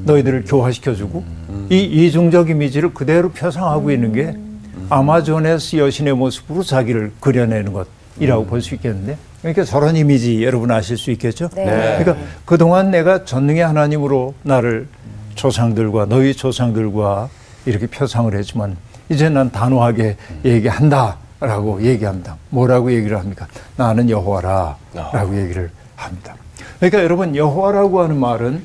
너희들을 0.06 0.46
교화시켜주고 0.46 1.24
이 1.70 1.80
이중적 1.84 2.50
이미지를 2.50 2.94
그대로 2.94 3.30
표상하고 3.32 3.92
있는 3.92 4.14
게 4.14 4.36
아마존에서 4.90 5.78
여신의 5.78 6.14
모습으로 6.16 6.64
자기를 6.64 7.14
그려내는 7.20 7.74
것 7.74 7.88
이라고 8.20 8.46
볼 8.46 8.62
수 8.62 8.76
있겠는데 8.76 9.18
그러니까 9.42 9.64
저런 9.64 9.96
이미지 9.96 10.44
여러분 10.44 10.70
아실 10.72 10.98
수 10.98 11.12
있겠죠? 11.12 11.50
네. 11.56 11.66
그러니까 12.00 12.18
그동안 12.46 12.92
내가 12.92 13.24
전능의 13.26 13.66
하나님으로 13.66 14.34
나를 14.44 14.88
조상들과 15.36 16.06
너희 16.08 16.34
조상들과 16.34 17.30
이렇게 17.66 17.88
표상을 17.88 18.36
했지만 18.36 18.76
이제 19.10 19.30
난 19.30 19.50
단호하게 19.52 20.18
얘기한다라고 20.44 21.82
얘기합니다. 21.84 22.36
뭐라고 22.50 22.92
얘기를 22.92 23.18
합니까? 23.18 23.48
나는 23.78 24.10
여호와라라고 24.10 25.42
얘기를 25.42 25.72
합니다. 25.96 26.36
그러니까 26.80 27.04
여러분 27.04 27.36
여호와라고 27.36 28.02
하는 28.02 28.18
말은 28.20 28.62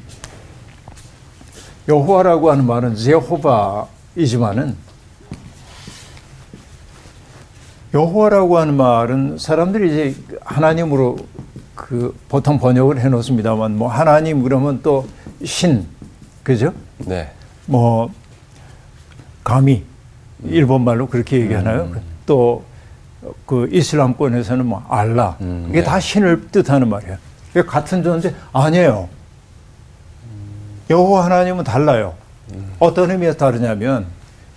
여호와라고 1.88 2.50
하는 2.50 2.64
말은 2.66 2.96
제호바이지만은 2.96 4.76
여호와라고 7.94 8.58
하는 8.58 8.74
말은 8.74 9.38
사람들이 9.38 9.88
이제 10.10 10.20
하나님으로 10.44 11.16
그 11.74 12.16
보통 12.28 12.58
번역을 12.58 13.00
해 13.00 13.08
놓습니다만 13.08 13.76
뭐 13.78 13.88
하나님 13.88 14.42
그러면 14.42 14.82
또 14.82 15.06
신 15.44 15.86
그죠? 16.42 16.72
네. 16.98 17.30
뭐 17.66 18.10
감히 19.42 19.84
일본 20.44 20.82
말로 20.84 21.06
그렇게 21.06 21.40
얘기하나요? 21.40 21.92
또그 22.26 23.68
이슬람권에서는 23.70 24.64
뭐 24.66 24.84
알라 24.88 25.36
이게 25.68 25.80
네. 25.80 25.84
다 25.84 26.00
신을 26.00 26.48
뜻하는 26.48 26.88
말이에요. 26.88 27.16
같은 27.66 28.02
존재 28.02 28.34
아니에요. 28.52 29.08
여호와 30.90 31.24
하나님은 31.26 31.64
달라요. 31.64 32.14
어떤 32.78 33.10
의미에서 33.10 33.36
다르냐면 33.38 34.06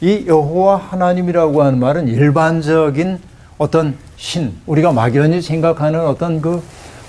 이 0.02 0.26
여호와 0.28 0.78
하나님이라고 0.78 1.64
하는 1.64 1.80
말은 1.80 2.08
일반적인 2.08 3.20
어떤 3.58 3.96
신 4.16 4.56
우리가 4.68 4.92
막연히 4.92 5.42
생각하는 5.42 6.06
어떤 6.06 6.42
그 6.42 6.62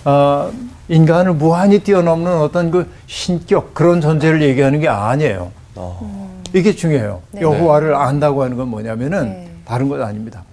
어, 0.05 0.51
인간을 0.89 1.35
무한히 1.35 1.81
뛰어넘는 1.81 2.39
어떤 2.39 2.71
그 2.71 2.91
신격 3.07 3.75
그런 3.75 4.01
존재를 4.01 4.43
얘기하는 4.43 4.81
게 4.81 4.89
아니에요. 4.89 5.51
어. 5.75 6.43
이게 6.55 6.75
중요해요. 6.75 7.21
네. 7.33 7.43
여호와를 7.43 7.95
안다고 7.95 8.43
하는 8.43 8.57
건 8.57 8.69
뭐냐면은 8.69 9.29
네. 9.29 9.51
다른 9.67 9.89
것 9.91 10.01
아닙니다. 10.01 10.45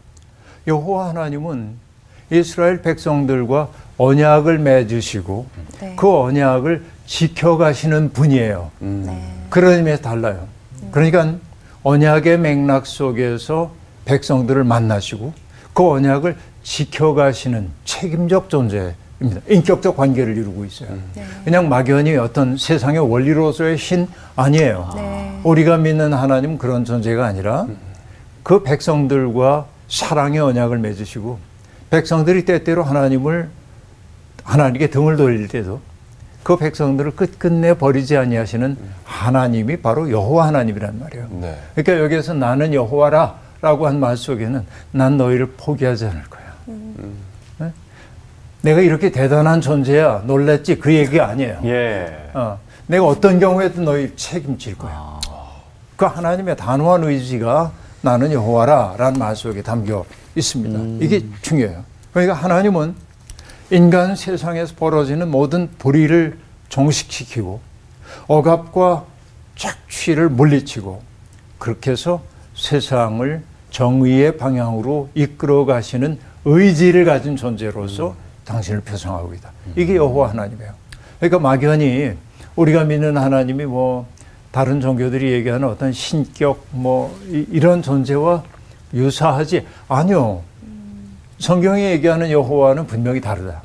여호와 0.68 1.10
하나님은 1.10 1.76
이스라엘 2.32 2.82
백성들과 2.82 3.70
언약을 3.98 4.60
맺으시고 4.60 5.46
네. 5.80 5.94
그 5.96 6.14
언약을 6.14 6.84
지켜가시는 7.06 8.12
분이에요. 8.12 8.72
음. 8.82 9.04
네. 9.06 9.32
그런 9.50 9.74
의미에서 9.74 10.02
달라요. 10.02 10.48
그러니까 10.92 11.36
언약의 11.86 12.40
맥락 12.40 12.88
속에서 12.88 13.72
백성들을 14.06 14.64
만나시고 14.64 15.34
그 15.76 15.88
언약을 15.88 16.36
지켜가시는 16.64 17.70
책임적 17.86 18.50
존재입니다. 18.50 19.42
인격적 19.48 19.96
관계를 19.96 20.36
이루고 20.36 20.66
있어요. 20.66 20.90
그냥 21.44 21.70
막연히 21.70 22.16
어떤 22.16 22.58
세상의 22.58 23.00
원리로서의 23.00 23.78
신 23.78 24.08
아니에요. 24.36 24.94
네. 24.96 25.40
우리가 25.44 25.78
믿는 25.78 26.12
하나님은 26.12 26.58
그런 26.58 26.86
존재가 26.86 27.24
아니라 27.24 27.68
그 28.42 28.64
백성들과 28.64 29.68
사랑의 29.88 30.40
언약을 30.40 30.80
맺으시고 30.80 31.38
백성들이 31.92 32.46
때때로 32.46 32.82
하나님을 32.82 33.48
하나님께 34.44 34.90
등을 34.90 35.18
돌릴 35.18 35.48
때도 35.50 35.82
그 36.46 36.58
백성들을 36.58 37.16
끝끝내 37.16 37.74
버리지 37.76 38.16
아니하시는 38.16 38.78
하나님이 39.04 39.78
바로 39.78 40.12
여호와 40.12 40.46
하나님이란 40.46 41.00
말이에요. 41.00 41.28
네. 41.42 41.58
그러니까 41.74 42.04
여기에서 42.06 42.36
나는 42.36 42.72
여호와라라고 42.72 43.88
한 43.88 43.98
말 44.00 44.16
속에는 44.16 44.64
난 44.92 45.18
너희를 45.18 45.54
포기하지 45.58 46.06
않을 46.06 46.22
거야. 46.26 46.44
네? 47.58 47.72
내가 48.62 48.80
이렇게 48.82 49.12
대단한 49.12 49.60
존재야 49.60 50.22
놀랬지 50.28 50.78
그 50.78 50.94
얘기 50.94 51.20
아니에요. 51.20 51.62
예. 51.66 52.30
어, 52.36 52.60
내가 52.86 53.06
어떤 53.08 53.40
경우에도 53.40 53.82
너희 53.82 54.16
책임질 54.16 54.78
거야. 54.78 55.20
그 55.96 56.06
하나님의 56.06 56.58
단호한 56.58 57.06
의지가 57.06 57.72
나는 58.04 58.32
여호와라라는 58.32 59.18
말 59.18 59.36
속에 59.36 59.64
담겨 59.64 60.06
있습니다. 60.36 61.04
이게 61.04 61.26
중요해요. 61.42 61.84
그러니까 62.14 62.36
하나님은 62.36 62.94
인간 63.72 64.16
세상에서 64.16 64.76
벌어지는 64.76 65.30
모든 65.30 65.70
불의를 65.78 66.38
종식시키고 66.70 67.60
억압과 68.28 69.06
착취를 69.56 70.30
물리치고 70.30 71.02
그렇게 71.58 71.92
해서 71.92 72.22
세상을 72.56 73.42
정의의 73.72 74.38
방향으로 74.38 75.10
이끌어 75.16 75.66
가시는 75.66 76.20
의지를 76.46 77.06
가진 77.06 77.36
존재로서 77.36 78.16
당신을 78.46 78.82
표상하고 78.82 79.34
있다. 79.34 79.52
이게 79.76 79.96
여호와 79.96 80.30
하나님이에요. 80.30 80.72
그러니까 81.20 81.40
막연히 81.40 82.12
우리가 82.56 82.84
믿는 82.84 83.18
하나님이 83.18 83.66
뭐 83.66 84.06
다른 84.52 84.80
종교들이 84.80 85.32
얘기하는 85.34 85.68
어떤 85.68 85.92
신격 85.92 86.66
뭐 86.72 87.18
이- 87.30 87.46
이런 87.52 87.82
존재와 87.82 88.44
유사하지 88.94 89.66
아니요. 89.90 90.42
성경이 91.40 91.84
얘기하는 91.84 92.32
여호와는 92.32 92.88
분명히 92.88 93.22
다르다. 93.22 93.62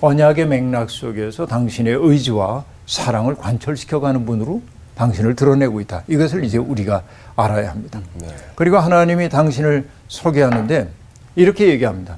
언약의 0.00 0.46
맥락 0.46 0.90
속에서 0.90 1.46
당신의 1.46 1.94
의지와 1.94 2.64
사랑을 2.86 3.36
관철시켜가는 3.36 4.26
분으로 4.26 4.62
당신을 4.96 5.36
드러내고 5.36 5.80
있다. 5.80 6.02
이것을 6.08 6.44
이제 6.44 6.58
우리가 6.58 7.02
알아야 7.36 7.70
합니다. 7.70 8.00
네. 8.14 8.28
그리고 8.54 8.78
하나님이 8.78 9.28
당신을 9.28 9.88
소개하는데 10.08 10.88
이렇게 11.36 11.68
얘기합니다. 11.68 12.16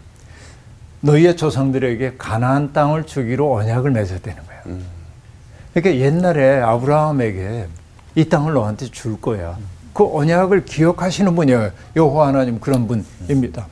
너희의 1.01 1.37
조상들에게 1.37 2.15
가나안 2.19 2.73
땅을 2.73 3.07
주기로 3.07 3.53
언약을 3.55 3.91
맺었다는 3.91 4.43
거예요. 4.47 4.81
그러니까 5.75 6.05
옛날에 6.05 6.61
아브라함에게 6.61 7.67
이 8.15 8.25
땅을 8.29 8.53
너한테 8.55 8.87
줄 8.87 9.21
거야. 9.21 9.57
그 9.93 10.05
언약을 10.17 10.65
기억하시는 10.65 11.35
분이에요. 11.35 11.71
여호와 11.97 12.29
하나님 12.29 12.61
그런 12.61 12.87
분입니다. 12.89 13.67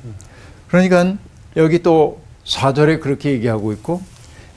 그러니까 0.68 1.14
여기 1.56 1.82
또 1.82 2.20
4절에 2.44 3.00
그렇게 3.00 3.30
얘기하고 3.32 3.72
있고 3.72 4.02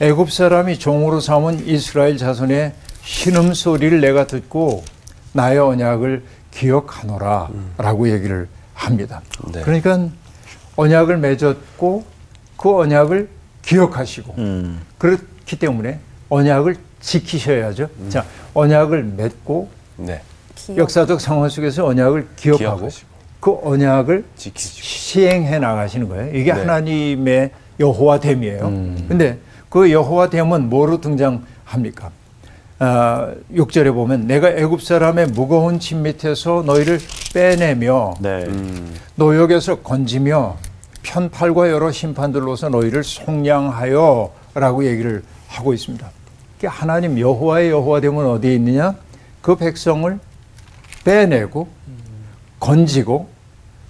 애굽 0.00 0.32
사람이 0.32 0.78
종으로 0.78 1.20
삼은 1.20 1.66
이스라엘 1.66 2.16
자손의 2.16 2.72
신음 3.02 3.54
소리를 3.54 4.00
내가 4.00 4.26
듣고 4.26 4.84
나의 5.32 5.58
언약을 5.58 6.24
기억하노라라고 6.50 8.10
얘기를 8.10 8.48
합니다. 8.74 9.22
네. 9.52 9.62
그러니까 9.62 10.08
언약을 10.76 11.18
맺었고 11.18 12.04
그 12.56 12.76
언약을 12.76 13.28
기억하시고 13.62 14.34
음. 14.38 14.80
그렇기 14.98 15.58
때문에 15.58 16.00
언약을 16.28 16.76
지키셔야죠. 17.00 17.88
자, 18.08 18.24
언약을 18.54 19.04
맺고 19.04 19.70
네. 19.96 20.22
역사적 20.76 21.20
상황 21.20 21.48
속에서 21.48 21.86
언약을 21.86 22.28
기억하고 22.36 22.76
기억하시고. 22.76 23.09
그 23.40 23.58
언약을 23.62 24.24
지키시고. 24.36 24.82
시행해 24.82 25.58
나가시는 25.58 26.08
거예요. 26.08 26.28
이게 26.36 26.52
네. 26.52 26.60
하나님의 26.60 27.50
여호와 27.80 28.20
됨이에요. 28.20 28.60
근데 29.08 29.38
그 29.68 29.90
여호와 29.90 30.28
됨은 30.30 30.68
뭐로 30.68 31.00
등장합니까? 31.00 32.10
아, 32.82 33.32
6절에 33.52 33.92
보면 33.92 34.26
내가 34.26 34.48
애굽 34.48 34.82
사람의 34.82 35.28
무거운 35.28 35.78
짐 35.78 36.02
밑에서 36.02 36.62
너희를 36.64 36.98
빼내며 37.34 38.14
네. 38.20 38.44
음. 38.46 38.94
노역에서 39.16 39.80
건지며 39.80 40.56
편팔과 41.02 41.70
여러 41.70 41.92
심판들로서 41.92 42.70
너희를 42.70 43.04
속량하여라고 43.04 44.84
얘기를 44.84 45.22
하고 45.48 45.74
있습니다. 45.74 46.10
그러니까 46.58 46.80
하나님 46.80 47.18
여호와의 47.18 47.70
여호와됨은 47.70 48.26
어디에 48.26 48.54
있느냐? 48.54 48.94
그 49.42 49.56
백성을 49.56 50.18
빼내고 51.04 51.68
건지고 52.60 53.28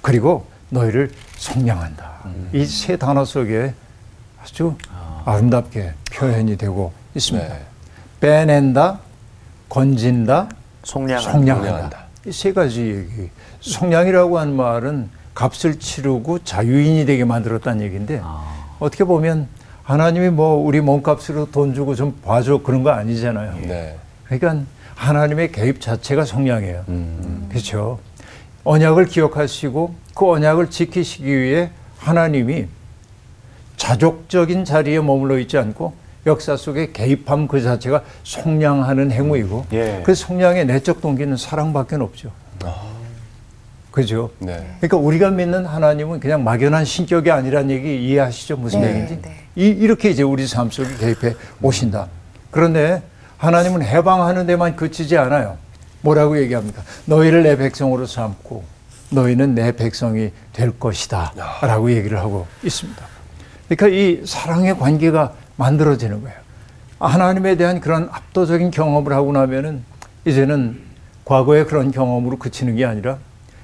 그리고 0.01 0.47
너희를 0.71 1.11
속량한다. 1.37 2.11
이세 2.55 2.97
단어 2.97 3.25
속에 3.25 3.75
아주 4.43 4.77
아 5.25 5.37
름답게 5.37 5.93
표현이 6.13 6.57
되고 6.57 6.93
있습니다. 7.15 7.49
네. 7.49 7.61
빼낸다, 8.21 9.01
건진다, 9.69 10.49
속량한. 10.85 11.23
속량한다. 11.23 11.69
속량한다. 11.69 12.05
이 12.27 12.33
세 12.33 12.53
가지 12.53 12.83
얘기. 12.83 13.31
속량이라고 13.61 14.39
하는 14.39 14.55
말은 14.55 15.09
값을 15.35 15.79
치르고 15.79 16.41
자유인이 16.45 17.07
되게 17.07 17.25
만들었다는 17.25 17.83
얘기인데 17.85 18.23
어떻게 18.79 19.05
보면 19.05 19.49
하나님이 19.85 20.29
뭐 20.31 20.55
우리 20.57 20.81
몸값으로 20.81 21.51
돈 21.51 21.75
주고 21.75 21.95
좀 21.95 22.19
봐줘 22.23 22.59
그런 22.63 22.83
거 22.83 22.91
아니잖아요. 22.91 23.55
네. 23.67 23.99
그러니까 24.25 24.65
하나님의 24.95 25.51
개입 25.53 25.81
자체가 25.81 26.25
성량이에요. 26.27 26.85
음. 26.89 27.47
그렇죠. 27.51 27.99
언약을 28.65 29.07
기억하시고 29.07 29.95
그 30.15 30.31
언약을 30.31 30.71
지키시기 30.71 31.25
위해 31.25 31.71
하나님이 31.99 32.67
자족적인 33.77 34.65
자리에 34.65 35.01
머물러 35.01 35.39
있지 35.39 35.57
않고 35.57 35.95
역사 36.27 36.57
속에 36.57 36.93
개입함 36.93 37.49
그 37.49 37.63
자체가 37.63 38.03
속량하는 38.25 39.11
행위이고 39.11 39.67
예. 39.73 40.03
그 40.05 40.15
속량의 40.15 40.67
내적 40.67 41.01
동기는 41.01 41.37
사랑밖에 41.37 41.97
없죠. 41.97 42.31
그죠? 43.91 44.31
네. 44.39 44.55
그러니까 44.79 44.97
우리가 44.99 45.31
믿는 45.31 45.67
하나님은 45.67 46.21
그냥 46.21 46.45
막연한 46.45 46.85
신격이 46.85 47.31
아니라는 47.31 47.71
얘기 47.71 48.07
이해하시죠? 48.07 48.57
무슨 48.57 48.83
네, 48.83 48.89
얘기인지? 48.91 49.23
네. 49.23 49.35
이, 49.57 49.67
이렇게 49.67 50.11
이제 50.11 50.23
우리 50.23 50.47
삶 50.47 50.71
속에 50.71 50.97
개입해 50.97 51.35
오신다. 51.61 52.07
그런데 52.51 53.03
하나님은 53.39 53.83
해방하는 53.83 54.47
데만 54.47 54.77
그치지 54.77 55.17
않아요. 55.17 55.57
뭐라고 56.03 56.39
얘기합니까? 56.41 56.83
너희를 57.07 57.43
내 57.43 57.57
백성으로 57.57 58.07
삼고 58.07 58.65
너희는 59.11 59.55
내 59.55 59.73
백성이 59.73 60.31
될 60.53 60.79
것이다. 60.79 61.33
라고 61.63 61.91
얘기를 61.91 62.19
하고 62.19 62.47
있습니다. 62.63 63.05
그러니까 63.69 63.89
이 63.89 64.23
사랑의 64.27 64.79
관계가 64.79 65.35
만들어지는 65.57 66.23
거예요. 66.23 66.39
하나님에 66.99 67.57
대한 67.57 67.81
그런 67.81 68.09
압도적인 68.13 68.71
경험을 68.71 69.13
하고 69.13 69.33
나면은 69.33 69.83
이제는 70.27 70.81
과거의 71.25 71.67
그런 71.67 71.91
경험으로 71.91 72.39
그치는 72.39 72.77
게 72.77 72.85
아니라 72.85 73.19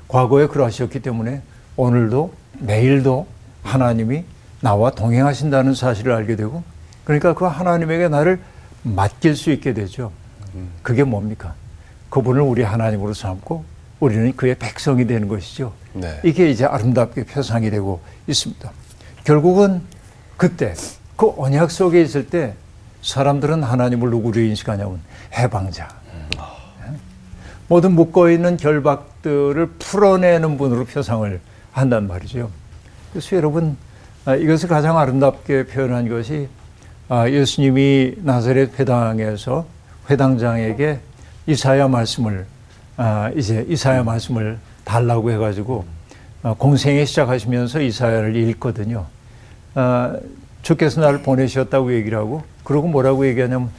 과거에 0.08 0.46
그러하셨기 0.46 1.00
때문에 1.00 1.42
오늘도 1.76 2.32
내일도 2.58 3.26
하나님이 3.62 4.24
나와 4.60 4.90
동행하신다는 4.90 5.74
사실을 5.74 6.12
알게 6.12 6.36
되고 6.36 6.62
그러니까 7.04 7.34
그 7.34 7.44
하나님에게 7.44 8.08
나를 8.08 8.40
맡길 8.82 9.36
수 9.36 9.50
있게 9.50 9.74
되죠. 9.74 10.12
그게 10.82 11.04
뭡니까? 11.04 11.54
그분을 12.16 12.40
우리 12.40 12.62
하나님으로 12.62 13.12
삼고 13.12 13.62
우리는 14.00 14.34
그의 14.36 14.54
백성이 14.54 15.06
되는 15.06 15.28
것이죠. 15.28 15.74
네. 15.92 16.18
이게 16.24 16.50
이제 16.50 16.64
아름답게 16.64 17.24
표상이 17.24 17.68
되고 17.68 18.00
있습니다. 18.26 18.70
결국은 19.24 19.82
그때 20.38 20.72
그 21.14 21.30
언약 21.36 21.70
속에 21.70 22.00
있을 22.00 22.28
때 22.28 22.54
사람들은 23.02 23.62
하나님을 23.62 24.08
누구로 24.08 24.40
인식하냐면 24.40 25.00
해방자. 25.34 25.88
모든 27.68 27.92
묶어 27.92 28.30
있는 28.30 28.56
결박들을 28.56 29.72
풀어내는 29.78 30.56
분으로 30.56 30.86
표상을 30.86 31.38
한단 31.72 32.06
말이죠. 32.06 32.50
그래서 33.12 33.36
여러분 33.36 33.76
아, 34.24 34.34
이것을 34.34 34.70
가장 34.70 34.96
아름답게 34.96 35.66
표현한 35.66 36.08
것이 36.08 36.48
아, 37.10 37.28
예수님이 37.28 38.14
나사렛 38.22 38.80
회당에서 38.80 39.66
회당장에게 40.08 41.00
이사야 41.46 41.88
말씀을 41.88 42.46
아, 42.96 43.30
이제 43.36 43.64
이사야 43.68 44.02
말씀을 44.02 44.58
달라고 44.84 45.30
해가지고 45.30 45.84
아, 46.42 46.54
공생에 46.54 47.04
시작하시면서 47.04 47.80
이사야를 47.80 48.36
읽거든요. 48.36 49.06
아, 49.74 50.16
주께서 50.62 51.00
나를 51.00 51.22
보내셨다고 51.22 51.94
얘기를 51.94 52.18
하고 52.18 52.42
그러고 52.64 52.88
뭐라고 52.88 53.26
얘기하냐면 53.26 53.70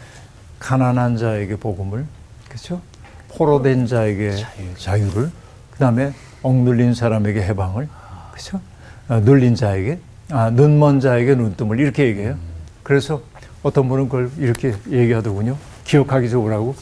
가난한 0.59 1.17
자에게 1.17 1.57
복음을 1.57 2.05
그렇죠? 2.47 2.81
포로된 3.29 3.85
자에게 3.87 4.35
자유 4.77 5.09
를 5.11 5.31
그 5.77 5.81
다음에 5.81 6.11
억눌린 6.41 6.95
사람에게 6.95 7.43
해방을 7.43 7.87
그렇죠? 8.31 8.59
아, 9.07 9.19
눌린 9.19 9.53
자에게 9.53 9.99
아, 10.31 10.49
눈먼 10.49 10.99
자에게 10.99 11.35
눈뜨물 11.35 11.79
이렇게 11.79 12.05
얘기해요. 12.07 12.35
그래서 12.81 13.21
어떤 13.61 13.87
분은 13.87 14.05
그걸 14.09 14.31
이렇게 14.39 14.73
얘기하더군요. 14.89 15.55
기억하기 15.85 16.29
좋으라고. 16.31 16.75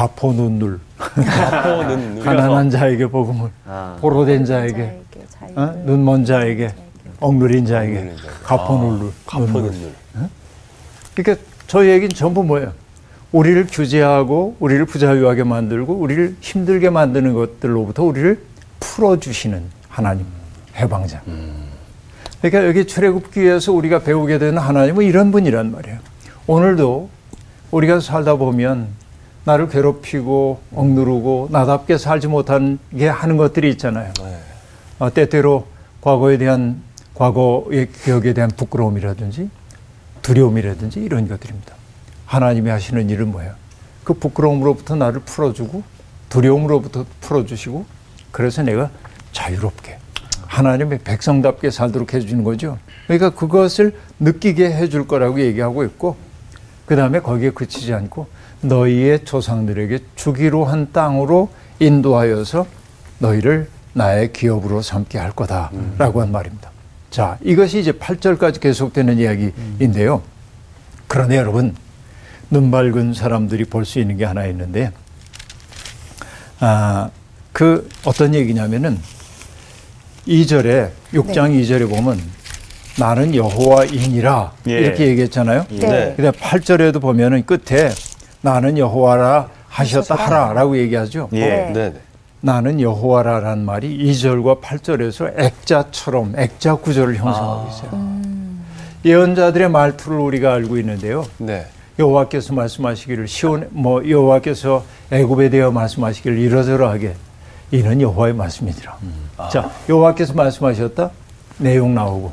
가포 0.00 0.32
눈물 0.32 0.80
가포는 0.96 2.14
누려서 2.14 2.24
가난한 2.24 2.70
자에게 2.70 3.06
복음을 3.06 3.50
아. 3.66 3.98
보로된 4.00 4.46
자에게 4.46 4.98
어? 5.54 5.74
눈먼 5.84 6.24
자에게 6.24 6.68
자에게 6.68 6.80
억누린 7.20 7.66
자에게. 7.66 8.14
가포 8.42 8.78
눈물 8.78 9.12
가포는 9.26 9.70
눈. 9.72 9.94
그러니까 11.14 11.44
저 11.66 11.86
얘기는 11.86 12.08
전부 12.08 12.42
뭐예요? 12.42 12.72
우리를 13.32 13.66
규제하고 13.66 14.56
우리를 14.58 14.82
부자유하게 14.86 15.44
만들고 15.44 15.92
우리를 15.92 16.36
힘들게 16.40 16.88
만드는 16.88 17.34
것들로부터 17.34 18.04
우리를 18.04 18.42
풀어주시는 18.80 19.62
하나님 19.86 20.24
해방자. 20.76 21.20
그러니까 22.40 22.66
여기 22.66 22.86
출애굽기에서 22.86 23.72
우리가 23.72 23.98
배우게 23.98 24.38
되는 24.38 24.56
하나님은 24.56 25.04
이런 25.04 25.30
분이란 25.30 25.70
말이에요. 25.72 25.98
오늘도 26.46 27.10
우리가 27.70 28.00
살다 28.00 28.36
보면 28.36 28.99
나를 29.44 29.68
괴롭히고 29.68 30.60
억누르고 30.74 31.48
나답게 31.50 31.98
살지 31.98 32.28
못하게 32.28 33.08
하는 33.08 33.36
것들이 33.36 33.70
있잖아요. 33.70 34.12
네. 34.22 34.38
어, 34.98 35.12
때때로 35.12 35.66
과거에 36.00 36.38
대한 36.38 36.82
과거의 37.14 37.90
기억에 37.92 38.32
대한 38.32 38.50
부끄러움이라든지 38.50 39.50
두려움이라든지 40.22 41.00
이런 41.00 41.28
것들입니다. 41.28 41.74
하나님이 42.26 42.70
하시는 42.70 43.08
일은 43.08 43.32
뭐예요? 43.32 43.54
그 44.04 44.14
부끄러움으로부터 44.14 44.94
나를 44.94 45.20
풀어주고 45.20 45.82
두려움으로부터 46.28 47.04
풀어주시고 47.20 47.84
그래서 48.30 48.62
내가 48.62 48.90
자유롭게 49.32 49.98
하나님의 50.46 51.00
백성답게 51.00 51.70
살도록 51.70 52.14
해주는 52.14 52.42
거죠. 52.44 52.78
그러니까 53.06 53.30
그것을 53.30 53.96
느끼게 54.18 54.72
해줄 54.72 55.06
거라고 55.06 55.40
얘기하고 55.40 55.84
있고 55.84 56.16
그 56.86 56.96
다음에 56.96 57.20
거기에 57.20 57.50
그치지 57.50 57.94
않고 57.94 58.26
너희의 58.62 59.24
조상들에게 59.24 59.98
주기로 60.16 60.64
한 60.64 60.92
땅으로 60.92 61.48
인도하여서 61.78 62.66
너희를 63.18 63.68
나의 63.92 64.32
기업으로 64.32 64.82
삼게 64.82 65.18
할 65.18 65.32
거다라고 65.32 66.20
한 66.20 66.30
말입니다. 66.32 66.70
자, 67.10 67.38
이것이 67.42 67.80
이제 67.80 67.92
8절까지 67.92 68.60
계속되는 68.60 69.18
이야기인데요. 69.18 70.22
그런데 71.08 71.36
여러분, 71.36 71.74
눈 72.50 72.70
밝은 72.70 73.14
사람들이 73.14 73.64
볼 73.64 73.84
수 73.84 73.98
있는 73.98 74.16
게 74.16 74.24
하나 74.24 74.46
있는데, 74.46 74.92
아, 76.60 77.10
그 77.52 77.88
어떤 78.04 78.34
얘기냐면은 78.34 78.98
2절에, 80.28 80.90
6장 81.12 81.50
2절에 81.60 81.88
보면 81.88 82.20
나는 82.98 83.34
여호와이니라 83.34 84.52
예. 84.68 84.72
이렇게 84.72 85.06
얘기했잖아요. 85.08 85.66
네. 85.70 86.14
근데 86.16 86.30
8절에도 86.30 87.00
보면은 87.00 87.44
끝에 87.46 87.90
나는 88.42 88.78
여호와라 88.78 89.48
하셨다 89.68 90.14
하라라고 90.14 90.76
얘기하죠. 90.78 91.28
예. 91.32 91.40
네. 91.40 91.72
네. 91.72 91.90
네. 91.92 92.00
나는 92.42 92.80
여호와라라는 92.80 93.64
말이 93.64 93.98
2절과 93.98 94.62
8절에서 94.62 95.38
액자처럼 95.38 96.34
액자 96.36 96.74
구조를 96.74 97.16
형성하고 97.16 97.68
있어요. 97.68 98.20
예언자들의 99.04 99.70
말투를 99.70 100.18
우리가 100.18 100.54
알고 100.54 100.78
있는데요. 100.78 101.26
네. 101.38 101.66
여호와께서 101.98 102.54
말씀하시기를 102.54 103.28
시온 103.28 103.68
뭐 103.70 104.08
여호와께서 104.08 104.84
애굽에 105.10 105.50
대하여 105.50 105.70
말씀하시기를 105.70 106.38
이러저러하게 106.38 107.14
이는 107.72 108.00
여호와의 108.00 108.34
말씀이니라. 108.34 108.96
자 109.52 109.70
여호와께서 109.88 110.32
말씀하셨다 110.32 111.10
내용 111.58 111.94
나오고 111.94 112.32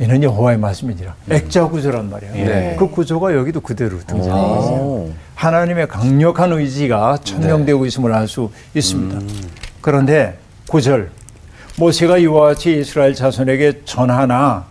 이는 0.00 0.22
여호와의 0.22 0.58
말씀이니라. 0.58 1.14
액자 1.30 1.68
구조란 1.68 2.10
말이에요. 2.10 2.34
네. 2.34 2.76
그 2.76 2.88
구조가 2.90 3.34
여기도 3.34 3.60
그대로 3.60 3.98
등장해요. 4.00 5.10
오. 5.38 5.48
하나님의 5.48 5.86
강력한 5.88 6.52
의지가 6.52 7.18
천명되고 7.22 7.86
있음을 7.86 8.12
알 8.12 8.26
수 8.26 8.50
있습니다. 8.74 9.20
그런데 9.80 10.36
9절 10.68 11.08
모세가 11.78 12.18
이와 12.18 12.48
같이 12.48 12.80
이스라엘 12.80 13.14
자손에게 13.14 13.82
전하나 13.84 14.66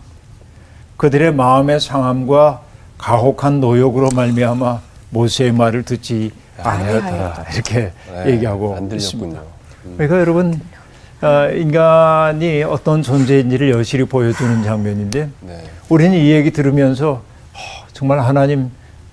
그들의 0.98 1.32
마음의 1.34 1.80
상함과 1.80 2.60
가혹한 2.98 3.60
노역으로 3.60 4.10
말미암아 4.14 4.80
모세의 5.10 5.52
말을 5.52 5.84
듣지 5.84 6.32
아니하였다 6.62 7.46
이렇게 7.54 7.92
네. 8.12 8.32
얘기하고 8.32 8.76
안 8.76 8.90
있습니다. 8.92 9.40
들렸군요. 9.40 9.96
그러니까 9.96 10.20
여러분 10.20 10.60
아, 11.20 11.48
인간이 11.48 12.62
어떤 12.62 13.02
존재인지를 13.02 13.70
여실히 13.70 14.04
보여주는 14.04 14.62
장면인데 14.62 15.30
네. 15.40 15.64
우리는 15.88 16.16
이 16.16 16.30
얘기 16.30 16.50
들으면서 16.50 17.22
어, 17.54 17.86
정말 17.92 18.20
하나님 18.20 18.70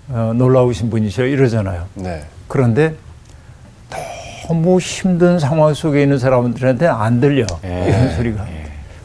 어, 0.10 0.34
놀라우신 0.36 0.90
분이셔 0.90 1.26
이러잖아요. 1.26 1.86
네. 1.96 2.24
그런데 2.48 2.96
너무 4.48 4.80
힘든 4.80 5.40
상황 5.40 5.74
속에 5.74 6.04
있는 6.04 6.20
사람들한테 6.20 6.88
안 6.88 7.20
들려 7.20 7.46
예. 7.64 7.86
이런 7.90 8.16
소리가. 8.16 8.46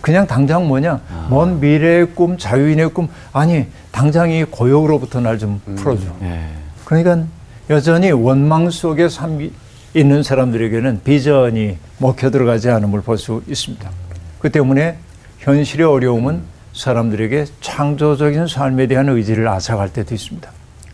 그냥 0.03 0.27
당장 0.27 0.67
뭐냐 0.67 1.01
먼 1.29 1.61
미래의 1.61 2.15
꿈, 2.15 2.37
자유인의 2.39 2.91
꿈 2.91 3.09
아니 3.33 3.67
당장 3.93 4.31
이 4.31 4.45
고역으로부터 4.45 5.21
날 5.21 5.39
좀 5.39 5.61
풀어줘. 5.77 6.07
예. 6.23 6.41
그러니까 6.85 7.25
여전히 7.71 8.11
원망 8.11 8.71
속에 8.71 9.09
삶이 9.09 9.53
있는 9.95 10.23
사람들에게는 10.23 11.01
비전이 11.05 11.77
먹혀 11.99 12.31
들어가지 12.31 12.69
않음을 12.71 13.01
볼 13.03 13.17
수 13.19 13.43
있습니다. 13.47 13.91
그 14.39 14.51
때문에 14.51 14.97
현실의 15.39 15.87
어려움은 15.87 16.43
사람들에게 16.75 17.47
창조적인 17.61 18.47
삶에 18.47 18.87
대한 18.87 19.09
의지를 19.09 19.49
앗아갈 19.49 19.91
때도 19.93 20.15
있습니다. 20.15 20.51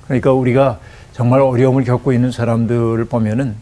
그러니까 0.07 0.33
우리가 0.33 0.79
정말 1.13 1.41
어려움을 1.41 1.85
겪고 1.85 2.13
있는 2.13 2.31
사람들을 2.31 3.05
보면은 3.07 3.55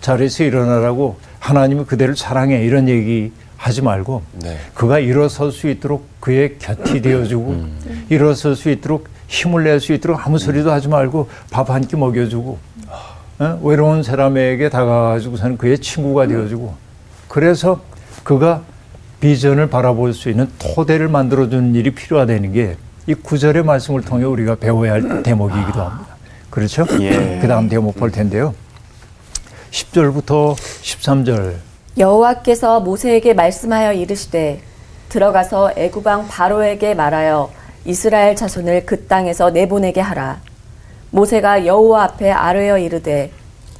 자리에서 0.00 0.44
일어나라고 0.44 1.16
하나님이 1.38 1.84
그대를 1.84 2.16
사랑해 2.16 2.64
이런 2.64 2.88
얘기 2.88 3.32
하지 3.56 3.82
말고 3.82 4.22
네. 4.42 4.56
그가 4.74 4.98
일어설 4.98 5.52
수 5.52 5.68
있도록 5.68 6.06
그의 6.20 6.58
곁이 6.58 7.00
되어주고 7.02 7.64
일어설 8.08 8.56
수 8.56 8.70
있도록 8.70 9.08
힘을 9.28 9.64
낼 9.64 9.78
수 9.80 9.92
있도록 9.92 10.26
아무 10.26 10.38
소리도 10.38 10.70
하지 10.72 10.88
말고 10.88 11.28
밥 11.50 11.70
한 11.70 11.82
끼 11.86 11.96
먹여주고 11.96 12.58
어? 13.38 13.60
외로운 13.62 14.02
사람에게 14.02 14.68
다가가지고서는 14.68 15.58
그의 15.58 15.78
친구가 15.78 16.26
되어주고 16.26 16.74
그래서 17.28 17.80
그가 18.24 18.62
비전을 19.20 19.68
바라볼 19.68 20.12
수 20.12 20.28
있는 20.28 20.48
토대를 20.58 21.08
만들어주는 21.08 21.74
일이 21.76 21.92
필요하다는 21.94 22.52
게 22.52 22.76
이 23.06 23.14
구절의 23.14 23.64
말씀을 23.64 24.02
통해 24.02 24.24
우리가 24.24 24.54
배워야 24.54 24.92
할 24.92 25.22
대목이기도 25.22 25.80
합니다. 25.80 26.16
그렇죠? 26.50 26.86
예. 27.00 27.38
그 27.40 27.48
다음 27.48 27.68
대목 27.68 27.96
볼 27.96 28.12
텐데요. 28.12 28.54
10절부터 29.72 30.54
13절 30.54 31.54
여호와께서 31.98 32.80
모세에게 32.80 33.34
말씀하여 33.34 33.92
이르시되 33.92 34.60
들어가서 35.08 35.72
애굽 35.76 36.06
왕 36.06 36.28
바로에게 36.28 36.94
말하여 36.94 37.50
이스라엘 37.84 38.36
자손을 38.36 38.86
그 38.86 39.06
땅에서 39.06 39.50
내보내게 39.50 40.00
하라. 40.00 40.40
모세가 41.10 41.66
여호와 41.66 42.04
앞에 42.04 42.30
아뢰어 42.30 42.78
이르되 42.78 43.32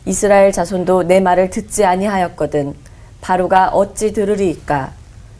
이스라엘 0.04 0.50
자손도 0.50 1.04
내 1.04 1.20
말을 1.20 1.50
듣지 1.50 1.84
아니하였거든 1.84 2.74
바로가 3.20 3.68
어찌 3.68 4.12
들으리이까 4.12 4.92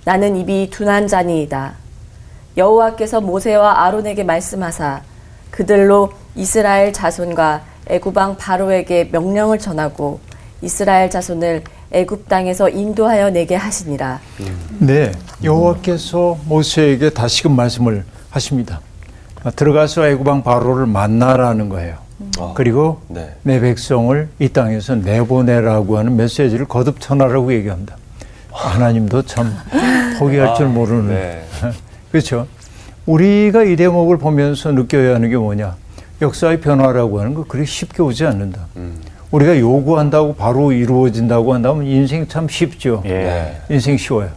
나는 0.04 0.36
입이 0.36 0.70
둔한 0.70 1.08
자니이다. 1.08 1.81
여호와께서 2.56 3.20
모세와 3.20 3.84
아론에게 3.84 4.24
말씀하사 4.24 5.02
그들로 5.50 6.12
이스라엘 6.34 6.92
자손과 6.92 7.62
애굽 7.86 8.16
왕 8.16 8.36
바로에게 8.36 9.08
명령을 9.12 9.58
전하고 9.58 10.20
이스라엘 10.60 11.10
자손을 11.10 11.64
애굽 11.90 12.28
땅에서 12.28 12.68
인도하여 12.68 13.30
내게 13.30 13.54
하시니라. 13.54 14.20
네, 14.78 15.12
여호와께서 15.44 16.38
모세에게 16.46 17.10
다시금 17.10 17.54
말씀을 17.54 18.04
하십니다. 18.30 18.80
아, 19.44 19.50
들어가서 19.50 20.06
애굽왕 20.08 20.42
바로를 20.42 20.86
만나라는 20.86 21.68
거예요. 21.68 21.96
아, 22.38 22.52
그리고 22.54 23.02
네. 23.08 23.34
내 23.42 23.60
백성을 23.60 24.28
이 24.38 24.48
땅에서 24.48 24.94
내보내라고 24.94 25.98
하는 25.98 26.16
메시지를 26.16 26.66
거듭 26.66 27.00
전하라고 27.00 27.52
얘기합니다. 27.52 27.96
하나님도 28.52 29.22
참 29.22 29.54
포기할 30.18 30.54
줄 30.54 30.68
모르는 30.68 31.08
네. 31.08 31.44
그렇죠. 32.12 32.46
우리가 33.06 33.64
이 33.64 33.74
대목을 33.74 34.18
보면서 34.18 34.70
느껴야 34.70 35.14
하는 35.14 35.30
게 35.30 35.36
뭐냐? 35.36 35.76
역사의 36.20 36.60
변화라고 36.60 37.18
하는 37.18 37.34
거 37.34 37.44
그리 37.44 37.66
쉽게 37.66 38.02
오지 38.02 38.26
않는다. 38.26 38.66
음. 38.76 39.00
우리가 39.32 39.58
요구한다고 39.58 40.34
바로 40.34 40.72
이루어진다고 40.72 41.54
한다면 41.54 41.86
인생 41.86 42.28
참 42.28 42.46
쉽죠. 42.48 43.02
예. 43.06 43.08
네. 43.08 43.60
인생 43.70 43.96
쉬워요. 43.96 44.28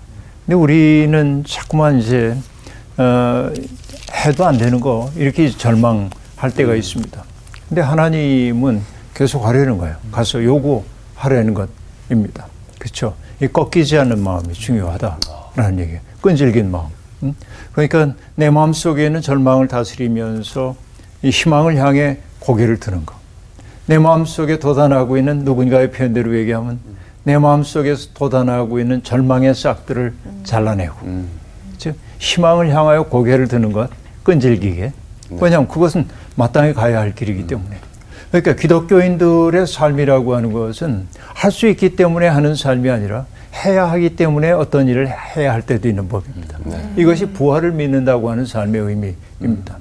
근데 0.45 0.55
우리는 0.55 1.43
자꾸만 1.45 1.99
이제 1.99 2.35
어, 2.97 3.51
해도 4.25 4.45
안 4.45 4.57
되는 4.57 4.79
거 4.79 5.11
이렇게 5.17 5.49
절망할 5.49 6.51
때가 6.55 6.75
있습니다. 6.75 7.23
근데 7.67 7.81
하나님은 7.81 8.81
계속 9.13 9.45
하려는 9.45 9.77
거예요. 9.77 9.95
가서 10.11 10.41
요구하려는 10.43 11.53
것입니다. 11.53 12.47
그렇죠. 12.79 13.15
이 13.41 13.47
꺾이지 13.47 13.97
않는 13.97 14.19
마음이 14.19 14.53
중요하다라는 14.53 15.79
얘기예요. 15.79 15.99
끈질긴 16.21 16.71
마음. 16.71 16.87
음? 17.23 17.35
그러니까 17.71 18.13
내 18.35 18.49
마음 18.49 18.73
속에 18.73 19.05
있는 19.05 19.21
절망을 19.21 19.67
다스리면서 19.67 20.75
이 21.21 21.29
희망을 21.29 21.77
향해 21.77 22.19
고개를 22.39 22.79
드는 22.79 23.05
것. 23.05 23.15
내 23.87 23.97
마음 23.97 24.25
속에 24.25 24.59
돋아나고 24.59 25.17
있는 25.17 25.39
누군가의 25.39 25.91
표현대로 25.91 26.37
얘기하면 26.37 26.79
내 27.23 27.37
마음 27.37 27.63
속에서 27.63 28.09
돋아나고 28.13 28.79
있는 28.79 29.03
절망의 29.03 29.55
싹들을 29.55 30.13
잘라내고. 30.43 30.95
즉 31.77 31.95
희망을 32.19 32.69
향하여 32.69 33.03
고개를 33.03 33.47
드는 33.47 33.71
것 33.71 33.89
끈질기게. 34.23 34.93
왜냐하면 35.41 35.67
그것은 35.67 36.07
마땅히 36.35 36.73
가야 36.73 36.99
할 36.99 37.15
길이기 37.15 37.47
때문에. 37.47 37.77
그러니까 38.31 38.53
기독교인들의 38.55 39.65
삶이라고 39.65 40.35
하는 40.35 40.51
것은 40.51 41.07
할 41.33 41.51
수 41.51 41.67
있기 41.67 41.95
때문에 41.95 42.27
하는 42.27 42.53
삶이 42.55 42.89
아니라 42.89 43.25
해야 43.63 43.89
하기 43.91 44.15
때문에 44.15 44.51
어떤 44.51 44.87
일을 44.87 45.07
해야 45.35 45.53
할 45.53 45.61
때도 45.61 45.87
있는 45.87 46.07
법입니다. 46.07 46.59
이것이 46.97 47.27
부활을 47.27 47.71
믿는다고 47.71 48.29
하는 48.29 48.45
삶의 48.45 48.81
의미입니다. 48.81 49.77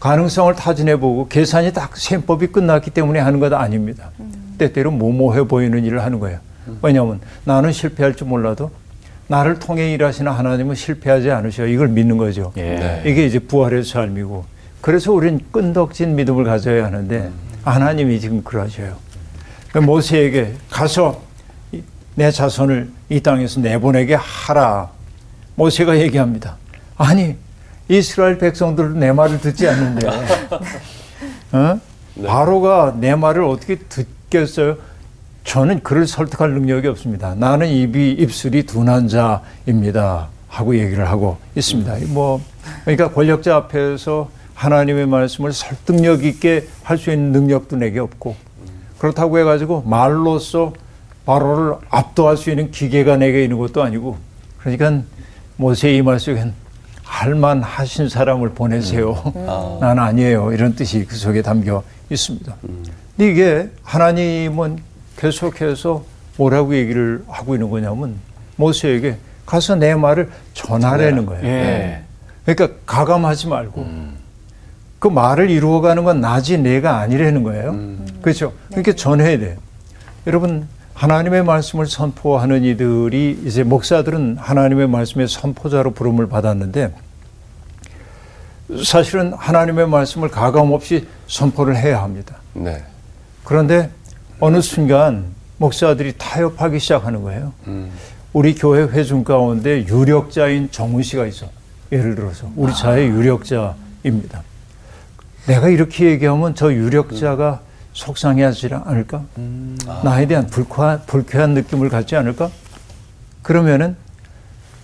가능성을 0.00 0.54
타진해보고 0.54 1.28
계산이 1.28 1.72
딱 1.72 1.96
셈법이 1.96 2.48
끝났기 2.48 2.90
때문에 2.90 3.18
하는 3.18 3.40
것 3.40 3.52
아닙니다. 3.52 4.10
때때로 4.56 4.90
모모해 4.90 5.42
보이는 5.44 5.84
일을 5.84 6.02
하는 6.04 6.20
거예요. 6.20 6.38
왜냐하면 6.82 7.20
나는 7.44 7.72
실패할 7.72 8.14
줄 8.14 8.26
몰라도 8.28 8.70
나를 9.26 9.58
통해 9.58 9.92
일하시는 9.92 10.30
하나님은 10.30 10.74
실패하지 10.74 11.30
않으셔. 11.30 11.66
이걸 11.66 11.88
믿는 11.88 12.16
거죠. 12.16 12.52
예. 12.56 13.02
이게 13.04 13.26
이제 13.26 13.38
부활의 13.38 13.84
삶이고. 13.84 14.44
그래서 14.80 15.12
우리는 15.12 15.40
끈덕진 15.52 16.14
믿음을 16.16 16.44
가져야 16.44 16.86
하는데 16.86 17.30
하나님이 17.64 18.20
지금 18.20 18.42
그러셔요. 18.42 18.94
모세에게 19.74 20.54
가서 20.70 21.20
이- 21.22 21.27
내 22.18 22.32
자손을 22.32 22.90
이 23.10 23.20
땅에서 23.20 23.60
내보내게 23.60 24.16
하라. 24.16 24.90
모세가 25.54 26.00
얘기합니다. 26.00 26.56
아니 26.96 27.36
이스라엘 27.88 28.38
백성들은 28.38 28.98
내 28.98 29.12
말을 29.12 29.40
듣지 29.40 29.68
않는데 29.68 30.08
어? 31.52 31.80
바로가 32.26 32.96
내 32.98 33.14
말을 33.14 33.44
어떻게 33.44 33.76
듣겠어요? 33.78 34.78
저는 35.44 35.84
그를 35.84 36.08
설득할 36.08 36.50
능력이 36.50 36.88
없습니다. 36.88 37.36
나는 37.36 37.68
입이 37.68 38.10
입술이 38.14 38.64
둔한 38.66 39.06
자입니다. 39.06 40.26
하고 40.48 40.76
얘기를 40.76 41.08
하고 41.08 41.38
있습니다. 41.54 41.98
뭐 42.08 42.42
그러니까 42.84 43.12
권력자 43.12 43.54
앞에서 43.54 44.28
하나님의 44.54 45.06
말씀을 45.06 45.52
설득력 45.52 46.24
있게 46.24 46.66
할 46.82 46.98
수 46.98 47.12
있는 47.12 47.30
능력도 47.30 47.76
내게 47.76 48.00
없고 48.00 48.34
그렇다고 48.98 49.38
해가지고 49.38 49.82
말로써 49.86 50.72
바로를 51.28 51.74
압도할 51.90 52.38
수 52.38 52.48
있는 52.48 52.70
기계가 52.70 53.18
내게 53.18 53.42
있는 53.42 53.58
것도 53.58 53.82
아니고 53.82 54.16
그러니까 54.60 55.02
모세의 55.56 55.98
이말 55.98 56.18
속엔 56.18 56.54
할만 57.02 57.62
하신 57.62 58.08
사람을 58.08 58.54
보내세요. 58.54 59.14
난 59.78 59.98
아니에요. 59.98 60.54
이런 60.54 60.74
뜻이 60.74 61.04
그 61.04 61.16
속에 61.16 61.42
담겨 61.42 61.82
있습니다. 62.08 62.54
근데 62.62 63.30
이게 63.30 63.70
하나님은 63.82 64.78
계속해서 65.18 66.02
뭐라고 66.38 66.74
얘기를 66.74 67.22
하고 67.28 67.54
있는 67.54 67.68
거냐면 67.68 68.14
모세에게 68.56 69.18
가서 69.44 69.74
내 69.76 69.94
말을 69.94 70.30
전하라는 70.54 71.26
거예요. 71.26 71.44
예. 71.44 72.02
그러니까 72.46 72.78
가감하지 72.86 73.48
말고 73.48 73.86
그 74.98 75.08
말을 75.08 75.50
이루어가는 75.50 76.04
건 76.04 76.22
나지 76.22 76.56
내가 76.56 77.00
아니라는 77.00 77.42
거예요. 77.42 77.78
그렇죠. 78.22 78.54
그러니까 78.68 78.94
전해야 78.94 79.38
돼요. 79.38 79.56
여러분 80.26 80.66
하나님의 80.98 81.44
말씀을 81.44 81.86
선포하는 81.86 82.64
이들이 82.64 83.42
이제 83.44 83.62
목사들은 83.62 84.36
하나님의 84.36 84.88
말씀의 84.88 85.28
선포자로 85.28 85.92
부름을 85.92 86.28
받았는데 86.28 86.92
사실은 88.84 89.32
하나님의 89.32 89.88
말씀을 89.88 90.28
가감 90.28 90.72
없이 90.72 91.06
선포를 91.28 91.76
해야 91.76 92.02
합니다. 92.02 92.38
네. 92.52 92.82
그런데 93.44 93.90
어느 94.40 94.60
순간 94.60 95.26
목사들이 95.58 96.14
타협하기 96.18 96.80
시작하는 96.80 97.22
거예요. 97.22 97.52
음. 97.68 97.92
우리 98.32 98.56
교회 98.56 98.82
회중 98.82 99.22
가운데 99.22 99.86
유력자인 99.86 100.68
정훈 100.72 101.04
씨가 101.04 101.26
있어. 101.26 101.46
예를 101.92 102.16
들어서 102.16 102.50
우리 102.56 102.74
자의 102.74 103.06
유력자입니다. 103.06 104.42
내가 105.46 105.68
이렇게 105.68 106.06
얘기하면 106.06 106.56
저 106.56 106.72
유력자가 106.72 107.60
속상해하지 108.02 108.68
않을까? 108.84 109.24
나에 110.04 110.26
대한 110.26 110.46
불쾌한, 110.46 111.02
불쾌한 111.06 111.54
느낌을 111.54 111.88
갖지 111.88 112.14
않을까? 112.14 112.50
그러면은 113.42 113.96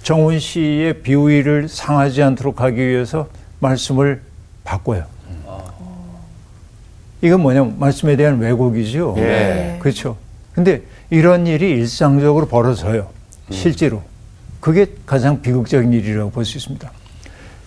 정훈 0.03 0.39
씨의 0.41 1.03
비위를 1.03 1.69
상하지 1.69 2.23
않도록 2.23 2.61
하기 2.61 2.77
위해서 2.77 3.29
말씀을 3.61 4.21
바꿔요. 4.65 5.05
이건 7.23 7.41
뭐냐면 7.41 7.79
말씀에 7.79 8.17
대한 8.17 8.39
왜곡이죠. 8.39 9.15
예. 9.19 9.79
그렇죠. 9.81 10.17
근데 10.53 10.83
이런 11.09 11.47
일이 11.47 11.71
일상적으로 11.71 12.47
벌어져요. 12.49 13.09
실제로. 13.51 14.03
그게 14.61 14.87
가장 15.07 15.41
비극적인 15.41 15.93
일이라고 15.93 16.31
볼 16.31 16.45
수 16.45 16.59
있습니다. 16.59 16.91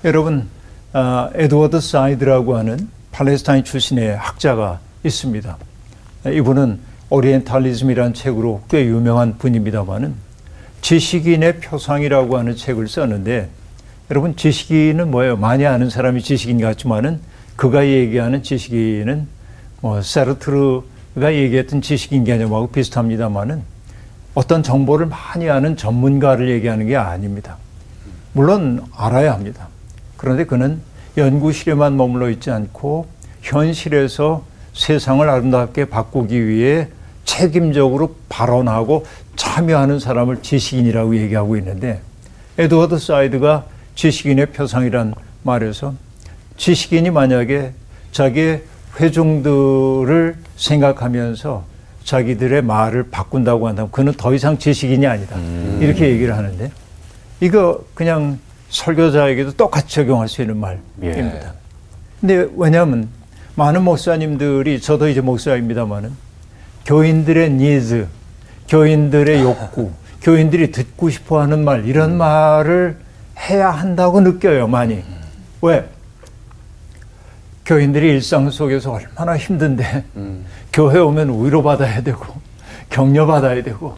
여러분, 0.04 0.48
아, 0.94 1.30
에드워드 1.36 1.80
사이드라고 1.80 2.58
하는 2.58 2.90
팔레스타인 3.12 3.64
출신의 3.64 4.16
학자가 4.18 4.80
있습니다. 5.04 5.58
이분은 6.34 6.80
오리엔탈리즘이라는 7.10 8.14
책으로 8.14 8.62
꽤 8.70 8.86
유명한 8.86 9.38
분입니다만은 9.38 10.16
지식인의 10.82 11.60
표상이라고 11.60 12.38
하는 12.38 12.56
책을 12.56 12.88
썼는데 12.88 13.50
여러분 14.10 14.36
지식인은 14.36 15.12
뭐예요? 15.12 15.36
많이 15.38 15.66
아는 15.66 15.90
사람이 15.90 16.22
지식인 16.22 16.60
같지만은 16.62 17.20
그가 17.56 17.88
얘기하는 17.88 18.44
지식인은 18.44 19.28
뭐 19.82 20.02
사르트르가 20.02 21.34
얘기했던 21.34 21.82
지식인 21.82 22.24
개념하고 22.24 22.68
비슷합니다만은 22.68 23.62
어떤 24.34 24.64
정보를 24.64 25.08
많이 25.08 25.50
아는 25.50 25.76
전문가를 25.78 26.50
얘기하는 26.50 26.88
게 26.88 26.96
아닙니다. 26.96 27.58
물론 28.34 28.86
알아야 28.96 29.34
합니다. 29.34 29.68
그런데 30.16 30.46
그는 30.46 30.80
연구실에만 31.18 31.98
머물러 31.98 32.30
있지 32.30 32.52
않고 32.52 33.08
현실에서 33.42 34.46
세상을 34.78 35.28
아름답게 35.28 35.86
바꾸기 35.86 36.48
위해 36.48 36.88
책임적으로 37.26 38.16
발언하고 38.30 39.06
참여하는 39.36 40.00
사람을 40.00 40.42
지식인이라고 40.42 41.18
얘기하고 41.18 41.58
있는데 41.58 42.00
에드워드 42.58 43.00
사이드가 43.00 43.66
지식인의 43.96 44.48
표상이란 44.48 45.14
말에서 45.44 45.96
지식인이 46.58 47.10
만약에 47.10 47.74
자기의 48.12 48.64
회중들을 49.00 50.36
생각하면서 50.56 51.66
자기들의 52.04 52.62
말을 52.62 53.10
바꾼다고 53.10 53.68
한다면 53.68 53.92
그는 53.92 54.14
더 54.14 54.34
이상 54.34 54.58
지식인이 54.58 55.06
아니다. 55.06 55.36
이렇게 55.82 56.10
얘기를 56.10 56.36
하는데 56.36 56.72
이거 57.42 57.84
그냥 57.94 58.40
설교자에게도 58.70 59.54
똑같이 59.54 59.96
적용할 59.96 60.28
수 60.30 60.42
있는 60.42 60.58
말입니다. 60.58 61.54
근데 62.22 62.48
왜냐하면 62.56 63.10
많은 63.58 63.84
목사님들이 63.84 64.80
저도 64.80 65.10
이제 65.10 65.20
목사입니다만은 65.20 66.12
교인들의 66.86 67.50
니즈, 67.54 68.08
교인들의 68.70 69.42
욕구, 69.42 69.92
교인들이 70.22 70.72
듣고 70.72 71.10
싶어 71.10 71.42
하는 71.42 71.64
말, 71.66 71.86
이런 71.86 72.18
말을 72.18 73.00
해야 73.50 73.72
한다고 73.72 74.22
느껴요, 74.22 74.68
많이. 74.68 75.04
왜? 75.64 75.90
교인들이 77.66 78.10
일상 78.10 78.48
속에서 78.52 78.92
얼마나 78.92 79.36
힘든데, 79.36 80.06
교회 80.72 81.00
오면 81.00 81.44
위로받아야 81.44 82.04
되고, 82.04 82.26
격려받아야 82.92 83.64
되고. 83.64 83.98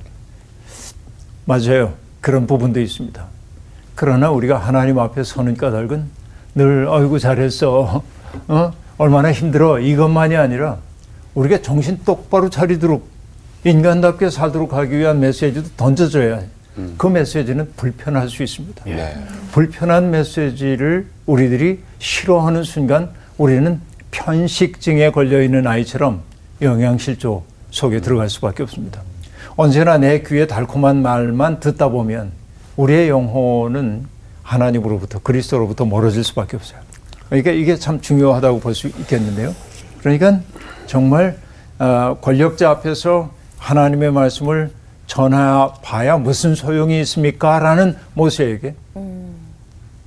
맞아요. 1.44 1.96
그런 2.22 2.48
부분도 2.48 2.80
있습니다. 2.80 3.26
그러나 3.96 4.32
우리가 4.32 4.58
하나님 4.58 5.00
앞에 5.00 5.24
서는 5.24 5.58
까닭은 5.58 6.06
늘, 6.56 6.88
어이구, 6.88 7.20
잘했어. 7.20 8.04
어? 8.48 8.72
얼마나 9.00 9.32
힘들어. 9.32 9.80
이것만이 9.80 10.36
아니라 10.36 10.78
우리가 11.34 11.62
정신 11.62 11.98
똑바로 12.06 12.50
차리도록 12.50 13.08
인간답게 13.64 14.30
살도록 14.30 14.74
하기 14.74 14.98
위한 14.98 15.22
메시지도 15.22 15.70
던져줘야 15.78 16.38
해요. 16.38 16.48
그 16.98 17.08
메시지는 17.08 17.72
불편할 17.76 18.30
수 18.30 18.44
있습니다. 18.44 18.84
네. 18.86 19.16
불편한 19.52 20.12
메시지를 20.12 21.08
우리들이 21.26 21.80
싫어하는 22.00 22.64
순간 22.64 23.10
우리는 23.38 23.82
편식증에 24.12 25.12
걸려 25.12 25.42
있는 25.42 25.66
아이처럼 25.66 26.22
영양실조 26.62 27.44
속에 27.72 28.02
들어갈 28.02 28.30
수밖에 28.30 28.64
없습니다. 28.64 29.02
언제나 29.56 29.98
내 29.98 30.22
귀에 30.24 30.46
달콤한 30.48 31.02
말만 31.02 31.60
듣다 31.60 31.90
보면 31.90 32.32
우리의 32.76 33.10
영혼은 33.10 34.06
하나님으로부터 34.44 35.20
그리스도로부터 35.20 35.86
멀어질 35.86 36.24
수밖에 36.24 36.58
없어요. 36.58 36.89
그러니까 37.30 37.52
이게 37.52 37.76
참 37.76 38.02
중요하다고 38.02 38.60
볼 38.60 38.74
수 38.76 38.88
있겠는데요. 38.88 39.54
그러니까 40.00 40.40
정말 40.88 41.38
어, 41.78 42.18
권력자 42.22 42.70
앞에서 42.70 43.32
하나님의 43.58 44.12
말씀을 44.12 44.72
전해봐야 45.08 46.18
무슨 46.18 46.56
소용이 46.56 47.00
있습니까? 47.02 47.60
라는 47.60 47.96
모세에게 48.14 48.76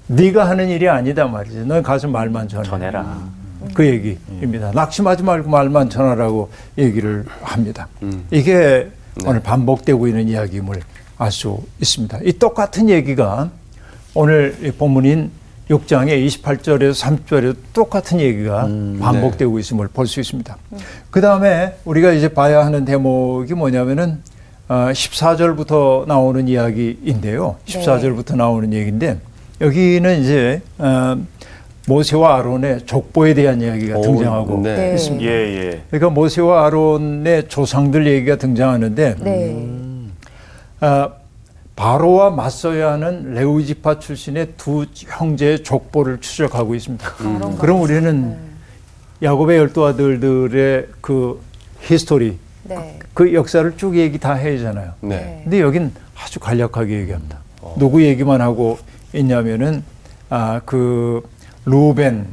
네가 0.06 0.48
하는 0.48 0.68
일이 0.68 0.88
아니다 0.88 1.26
말이지. 1.26 1.64
너 1.66 1.80
가서 1.82 2.08
말만 2.08 2.48
전해. 2.48 2.68
전해라. 2.68 3.18
그 3.74 3.86
얘기입니다. 3.86 4.72
낙심하지 4.72 5.22
말고 5.22 5.48
말만 5.48 5.88
전하라고 5.90 6.50
얘기를 6.78 7.24
합니다. 7.42 7.88
이게 8.30 8.90
오늘 9.26 9.40
반복되고 9.40 10.08
있는 10.08 10.28
이야기임을 10.28 10.80
알 11.18 11.30
수 11.30 11.62
있습니다. 11.80 12.18
이 12.24 12.32
똑같은 12.32 12.88
얘기가 12.88 13.50
오늘 14.14 14.56
이 14.62 14.70
본문인 14.72 15.30
6장의 15.70 16.26
28절에서 16.26 17.02
30절에도 17.02 17.56
똑같은 17.72 18.20
얘기가 18.20 18.68
반복되고 19.00 19.58
있음을 19.58 19.88
볼 19.88 20.06
수 20.06 20.20
있습니다. 20.20 20.56
그 21.10 21.20
다음에 21.20 21.76
우리가 21.84 22.12
이제 22.12 22.28
봐야 22.28 22.64
하는 22.64 22.84
대목이 22.84 23.54
뭐냐면은 23.54 24.18
어, 24.68 24.88
14절부터 24.92 26.06
나오는 26.06 26.46
이야기인데요. 26.48 27.56
14절부터 27.66 28.36
나오는 28.36 28.72
얘기인데 28.72 29.18
여기는 29.60 30.20
이제 30.20 30.62
어, 30.78 31.16
모세와 31.86 32.36
아론의 32.38 32.86
족보에 32.86 33.34
대한 33.34 33.60
이야기가 33.60 33.98
오, 33.98 34.02
등장하고 34.02 34.60
네. 34.62 34.76
네. 34.76 34.94
있습니다. 34.94 35.24
예, 35.24 35.30
예. 35.30 35.82
그러니까 35.90 36.10
모세와 36.10 36.66
아론의 36.66 37.48
조상들 37.48 38.06
얘기가 38.06 38.36
등장하는데 38.36 39.16
네. 39.20 39.66
아, 40.80 41.10
바로와 41.82 42.30
맞서야 42.30 42.92
하는 42.92 43.34
레위 43.34 43.66
지파 43.66 43.98
출신의 43.98 44.52
두 44.56 44.86
형제의 44.94 45.64
족보를 45.64 46.20
추적하고 46.20 46.76
있습니다. 46.76 47.14
그럼 47.58 47.82
우리는 47.82 48.36
야곱의 49.20 49.58
열두 49.58 49.84
아들들의 49.84 50.86
그 51.00 51.42
히스토리, 51.80 52.38
네. 52.62 53.00
그 53.14 53.34
역사를 53.34 53.76
쭉 53.76 53.96
얘기 53.96 54.18
다 54.18 54.34
해야잖아요. 54.34 54.92
네. 55.00 55.40
근데 55.42 55.60
여긴 55.60 55.90
아주 56.16 56.38
간략하게 56.38 57.00
얘기합니다. 57.00 57.40
누구 57.76 58.00
얘기만 58.04 58.40
하고 58.40 58.78
있냐면은 59.12 59.82
아 60.30 60.60
그 60.64 61.28
루벤 61.64 62.26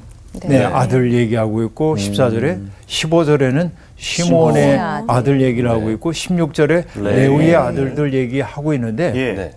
의 0.44 0.48
네. 0.48 0.64
아들 0.64 1.12
얘기하고 1.12 1.64
있고 1.64 1.96
14절에 1.96 2.68
15절에는 2.86 3.72
시몬의 4.00 4.80
아들. 5.08 5.42
얘기를 5.42 5.70
하고 5.70 5.92
있고 5.92 6.12
16절에 6.12 6.86
레위의 7.02 7.56
아들들 7.56 8.14
얘기하고 8.14 8.74
있는데 8.74 9.12
예. 9.16 9.34
네. 9.34 9.52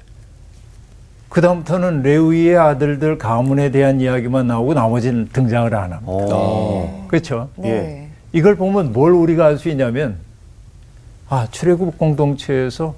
그다음부터는 1.29 2.03
레위의 2.03 2.59
아들들 2.59 3.17
가문에 3.17 3.71
대한 3.71 4.01
이야기만 4.01 4.49
나오고 4.49 4.75
나머지는 4.75 5.29
등장을 5.33 5.75
안 5.75 5.93
합니다. 5.93 6.05
어. 6.07 7.07
그렇죠? 7.09 7.49
네. 7.57 8.09
이걸 8.33 8.57
보면 8.57 8.93
뭘 8.93 9.13
우리가 9.13 9.47
알 9.47 9.59
수 9.59 9.69
있냐면 9.71 10.17
아 11.29 11.47
출애굽 11.51 11.97
공동체에서 11.97 12.95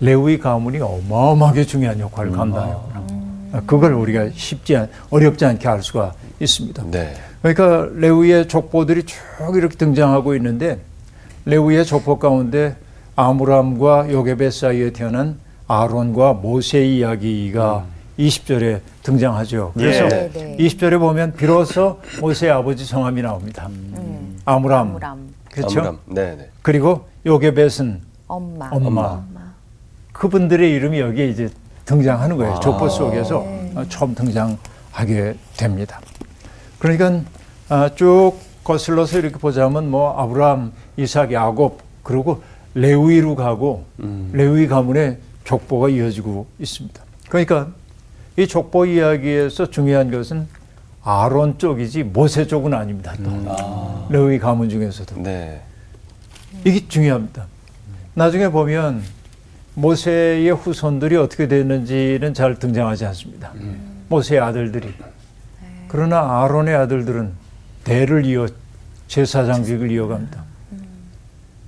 레위 0.00 0.38
가문이 0.38 0.78
어마어마하게 0.80 1.64
중요한 1.64 2.00
역할을 2.00 2.32
감당했구나. 2.32 3.15
아, 3.56 3.62
그걸 3.64 3.94
우리가 3.94 4.28
쉽지 4.34 4.76
않, 4.76 4.88
어렵지 5.10 5.44
않게 5.46 5.66
알 5.66 5.82
수가 5.82 6.12
있습니다. 6.38 6.84
네. 6.90 7.14
그러니까 7.40 7.88
레위의 7.94 8.48
족보들이 8.48 9.04
쭉 9.04 9.18
이렇게 9.54 9.76
등장하고 9.76 10.34
있는데 10.34 10.80
레위의 11.46 11.86
족보 11.86 12.18
가운데 12.18 12.76
아므람과 13.14 14.10
요게벳 14.12 14.52
사이에 14.52 14.90
태어난 14.90 15.38
아론과 15.68 16.34
모세의 16.34 16.98
이야기가 16.98 17.86
20절에 18.18 18.80
등장하죠. 19.02 19.72
그래서 19.74 20.04
예. 20.04 20.08
네, 20.08 20.30
네. 20.32 20.56
20절에 20.58 20.98
보면 20.98 21.34
비로소 21.34 22.00
모세의 22.20 22.52
아버지 22.52 22.84
성함이 22.84 23.22
나옵니다. 23.22 23.68
아므람. 24.44 24.88
아무람. 24.88 25.28
그렇죠? 25.50 25.98
네, 26.06 26.36
네. 26.36 26.50
그리고 26.62 27.06
요게벳은 27.24 28.00
엄마. 28.28 28.68
엄마. 28.70 29.22
그분들의 30.12 30.70
이름이 30.72 31.00
여기에 31.00 31.28
이제 31.28 31.48
등장하는 31.86 32.36
거예요. 32.36 32.60
족보 32.60 32.88
속에서 32.88 33.38
어, 33.74 33.84
처음 33.88 34.14
등장하게 34.14 35.36
됩니다. 35.56 36.00
그러니까 36.78 37.22
아, 37.68 37.90
쭉 37.94 38.34
거슬러서 38.62 39.18
이렇게 39.18 39.38
보자면 39.38 39.90
뭐 39.90 40.20
아브라함, 40.20 40.72
이삭, 40.96 41.32
야곱 41.32 41.80
그리고 42.02 42.42
레위로 42.74 43.36
가고 43.36 43.86
레위 44.32 44.66
가문의 44.66 45.18
족보가 45.44 45.88
이어지고 45.88 46.46
있습니다. 46.58 47.00
그러니까 47.28 47.68
이 48.36 48.46
족보 48.46 48.86
이야기에서 48.86 49.70
중요한 49.70 50.10
것은 50.10 50.46
아론 51.02 51.58
쪽이지 51.58 52.02
모세 52.02 52.46
쪽은 52.46 52.74
아닙니다. 52.74 53.14
또 53.24 54.06
레위 54.10 54.38
가문 54.38 54.68
중에서도 54.68 55.22
네. 55.22 55.62
이게 56.64 56.86
중요합니다. 56.86 57.46
나중에 58.14 58.48
보면 58.48 59.02
모세의 59.80 60.50
후손들이 60.52 61.16
어떻게 61.16 61.46
됐는지는 61.48 62.32
잘 62.32 62.58
등장하지 62.58 63.04
않습니다. 63.06 63.52
모세의 64.08 64.40
아들들이. 64.40 64.88
그러나 65.88 66.42
아론의 66.42 66.74
아들들은 66.74 67.32
대를 67.84 68.24
이어 68.24 68.46
제사장직을 69.08 69.90
이어갑니다. 69.90 70.42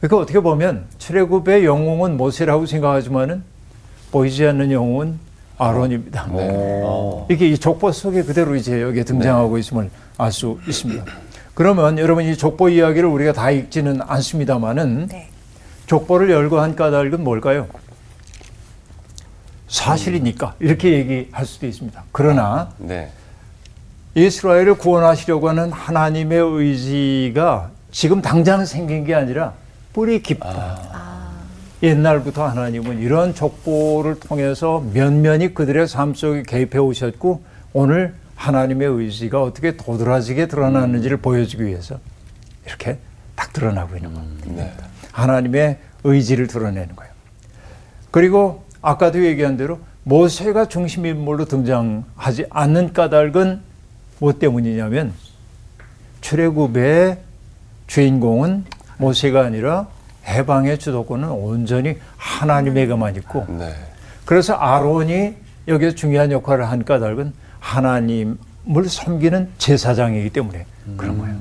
그러니까 0.00 0.16
어떻게 0.16 0.40
보면 0.40 0.86
출애굽의 0.98 1.64
영웅은 1.64 2.16
모세라고 2.16 2.66
생각하지만은 2.66 3.42
보이지 4.10 4.46
않는 4.46 4.72
영웅은 4.72 5.18
아론입니다. 5.58 6.28
이게 7.30 7.48
이 7.48 7.58
족보 7.58 7.92
속에 7.92 8.22
그대로 8.22 8.54
이제 8.56 8.80
여기에 8.80 9.04
등장하고 9.04 9.58
있음을 9.58 9.90
알 10.16 10.32
수 10.32 10.58
있습니다. 10.66 11.04
그러면 11.54 11.98
여러분 11.98 12.24
이 12.24 12.36
족보 12.36 12.70
이야기를 12.70 13.08
우리가 13.08 13.32
다 13.32 13.50
읽지는 13.50 14.00
않습니다만은 14.00 15.08
네. 15.08 15.28
족보를 15.86 16.30
열고 16.30 16.58
한 16.60 16.74
까닭은 16.74 17.22
뭘까요? 17.22 17.66
사실이니까 19.68 20.54
이렇게 20.58 20.92
얘기할 20.92 21.46
수도 21.46 21.66
있습니다. 21.66 22.04
그러나 22.12 22.70
네. 22.78 23.10
이스라엘을 24.14 24.74
구원하시려고 24.78 25.48
하는 25.48 25.70
하나님의 25.70 26.38
의지가 26.38 27.70
지금 27.92 28.20
당장 28.20 28.64
생긴 28.64 29.04
게 29.04 29.14
아니라 29.14 29.52
뿌리 29.92 30.22
깊다. 30.22 30.98
옛날부터 31.82 32.46
하나님은 32.48 32.98
이런 32.98 33.34
족보를 33.34 34.18
통해서 34.18 34.84
면면히 34.92 35.54
그들의 35.54 35.86
삶 35.86 36.14
속에 36.14 36.42
개입해 36.42 36.78
오셨고 36.78 37.44
오늘 37.72 38.14
하나님의 38.34 38.88
의지가 38.88 39.42
어떻게 39.42 39.76
도드라지게 39.76 40.48
드러나는지를 40.48 41.18
보여주기 41.18 41.66
위해서 41.66 41.98
이렇게 42.66 42.98
딱 43.36 43.52
드러나고 43.52 43.96
있는 43.96 44.14
겁니다. 44.14 44.46
네. 44.50 44.72
하나님의 45.12 45.78
의지를 46.04 46.46
드러내는 46.48 46.96
거예요. 46.96 47.12
그리고 48.10 48.64
아까도 48.82 49.24
얘기한 49.24 49.56
대로 49.56 49.78
모세가 50.04 50.68
중심 50.68 51.06
인물로 51.06 51.44
등장하지 51.44 52.46
않는 52.50 52.92
까닭은 52.92 53.60
뭐 54.20 54.32
때문이냐면 54.32 55.12
출애굽의 56.20 57.18
주인공은 57.86 58.64
모세가 58.98 59.44
아니라 59.44 59.86
해방의 60.26 60.78
주도권은 60.78 61.28
온전히 61.30 61.96
하나님에게만 62.16 63.16
있고 63.16 63.46
네. 63.48 63.74
그래서 64.24 64.54
아론이 64.54 65.34
여기서 65.68 65.94
중요한 65.94 66.32
역할을 66.32 66.68
한 66.68 66.84
까닭은 66.84 67.32
하나님을 67.60 68.36
섬기는 68.88 69.50
제사장이기 69.58 70.30
때문에 70.30 70.66
그런 70.96 71.18
거예요. 71.18 71.36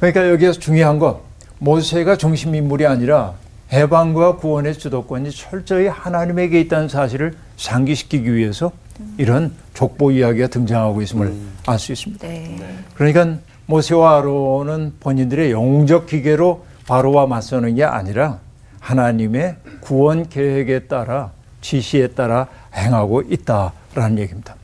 그러니까 0.00 0.28
여기서 0.30 0.52
중요한 0.52 0.98
건 0.98 1.16
모세가 1.58 2.16
중심 2.16 2.54
인물이 2.54 2.86
아니라 2.86 3.34
해방과 3.72 4.36
구원의 4.36 4.78
주도권이 4.78 5.30
철저히 5.32 5.86
하나님에게 5.88 6.60
있다는 6.60 6.88
사실을 6.88 7.34
상기시키기 7.56 8.32
위해서 8.32 8.72
이런 9.18 9.52
족보 9.74 10.12
이야기가 10.12 10.48
등장하고 10.48 11.02
있음을 11.02 11.34
알수 11.66 11.92
있습니다. 11.92 12.26
네. 12.26 12.58
그러니까 12.94 13.38
모세와 13.66 14.18
아론은 14.18 14.94
본인들의 15.00 15.50
영웅적 15.50 16.06
기계로 16.06 16.64
바로와 16.86 17.26
맞서는 17.26 17.74
게 17.74 17.84
아니라 17.84 18.38
하나님의 18.80 19.56
구원 19.80 20.28
계획에 20.28 20.80
따라 20.86 21.32
지시에 21.60 22.08
따라 22.08 22.46
행하고 22.74 23.22
있다라는 23.22 24.18
얘기입니다. 24.20 24.54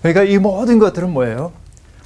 그러니까 0.00 0.24
이 0.24 0.38
모든 0.38 0.80
것들은 0.80 1.12
뭐예요? 1.12 1.52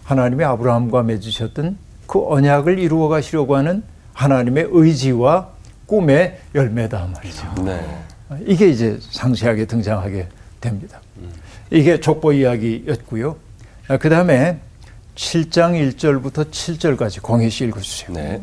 하나님이 0.04 0.44
아브라함과 0.44 1.02
맺으셨던 1.02 1.78
그 2.06 2.24
언약을 2.28 2.78
이루어 2.78 3.08
가시려고 3.08 3.56
하는 3.56 3.82
하나님의 4.12 4.68
의지와 4.70 5.48
꿈의 5.86 6.38
열매다 6.54 7.08
말이죠. 7.14 7.54
네. 7.64 7.80
이게 8.44 8.68
이제 8.68 8.98
상세하게 9.00 9.66
등장하게 9.66 10.26
됩니다. 10.60 11.00
이게 11.70 12.00
족보 12.00 12.32
이야기였고요. 12.32 13.36
그 14.00 14.08
다음에 14.08 14.58
7장 15.14 15.72
1절부터 15.96 16.50
7절까지 16.50 17.22
공희 17.22 17.48
씨 17.50 17.64
읽어주세요. 17.66 18.12
네. 18.12 18.40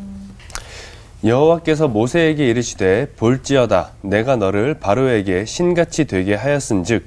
여호와께서 1.24 1.88
모세에게 1.88 2.46
이르시되 2.48 3.08
볼지어다 3.16 3.92
내가 4.02 4.36
너를 4.36 4.74
바로에게 4.74 5.46
신같이 5.46 6.04
되게 6.06 6.34
하였은즉 6.34 7.04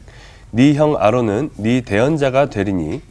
네 0.52 0.74
형 0.74 0.96
아론은 0.98 1.52
네 1.58 1.82
대언자가 1.82 2.50
되리니 2.50 3.02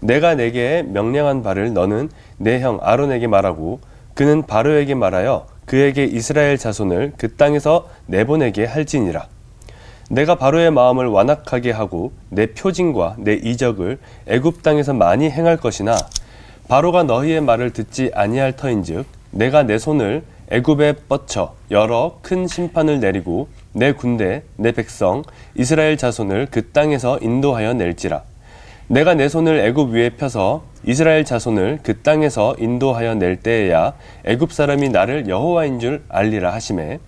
내가 0.00 0.34
내게 0.34 0.82
명령한 0.86 1.42
바를 1.42 1.72
너는 1.72 2.10
내 2.36 2.60
형 2.60 2.78
아론에게 2.82 3.26
말하고 3.26 3.80
그는 4.14 4.46
바로에게 4.46 4.94
말하여 4.94 5.46
그에게 5.66 6.04
이스라엘 6.04 6.58
자손을 6.58 7.14
그 7.16 7.36
땅에서 7.36 7.88
내보내게 8.06 8.64
할지니라. 8.64 9.28
내가 10.10 10.34
바로의 10.34 10.70
마음을 10.70 11.06
완악하게 11.06 11.70
하고 11.70 12.12
내 12.28 12.46
표징과 12.46 13.16
내 13.18 13.34
이적을 13.34 13.98
애굽 14.26 14.62
땅에서 14.62 14.92
많이 14.92 15.30
행할 15.30 15.56
것이나 15.56 15.96
바로가 16.68 17.04
너희의 17.04 17.40
말을 17.40 17.72
듣지 17.72 18.10
아니할 18.14 18.56
터인즉 18.56 19.06
내가 19.30 19.62
내 19.62 19.78
손을 19.78 20.22
애굽에 20.50 20.94
뻗쳐 21.08 21.54
여러 21.70 22.18
큰 22.22 22.46
심판을 22.46 23.00
내리고 23.00 23.48
내 23.72 23.92
군대 23.92 24.42
내 24.56 24.72
백성 24.72 25.22
이스라엘 25.54 25.96
자손을 25.96 26.48
그 26.50 26.70
땅에서 26.70 27.18
인도하여 27.20 27.72
낼지라. 27.74 28.22
내가 28.88 29.14
내 29.14 29.28
손을 29.28 29.58
애굽 29.60 29.94
위에 29.94 30.10
펴서 30.10 30.64
이스라엘 30.86 31.24
자손을 31.24 31.80
그 31.82 32.00
땅에서 32.02 32.56
인도하여 32.58 33.14
낼 33.14 33.36
때에야 33.36 33.94
애굽 34.24 34.52
사람이 34.52 34.90
나를 34.90 35.28
여호와인 35.28 35.80
줄 35.80 36.04
알리라 36.08 36.52
하심에 36.52 37.00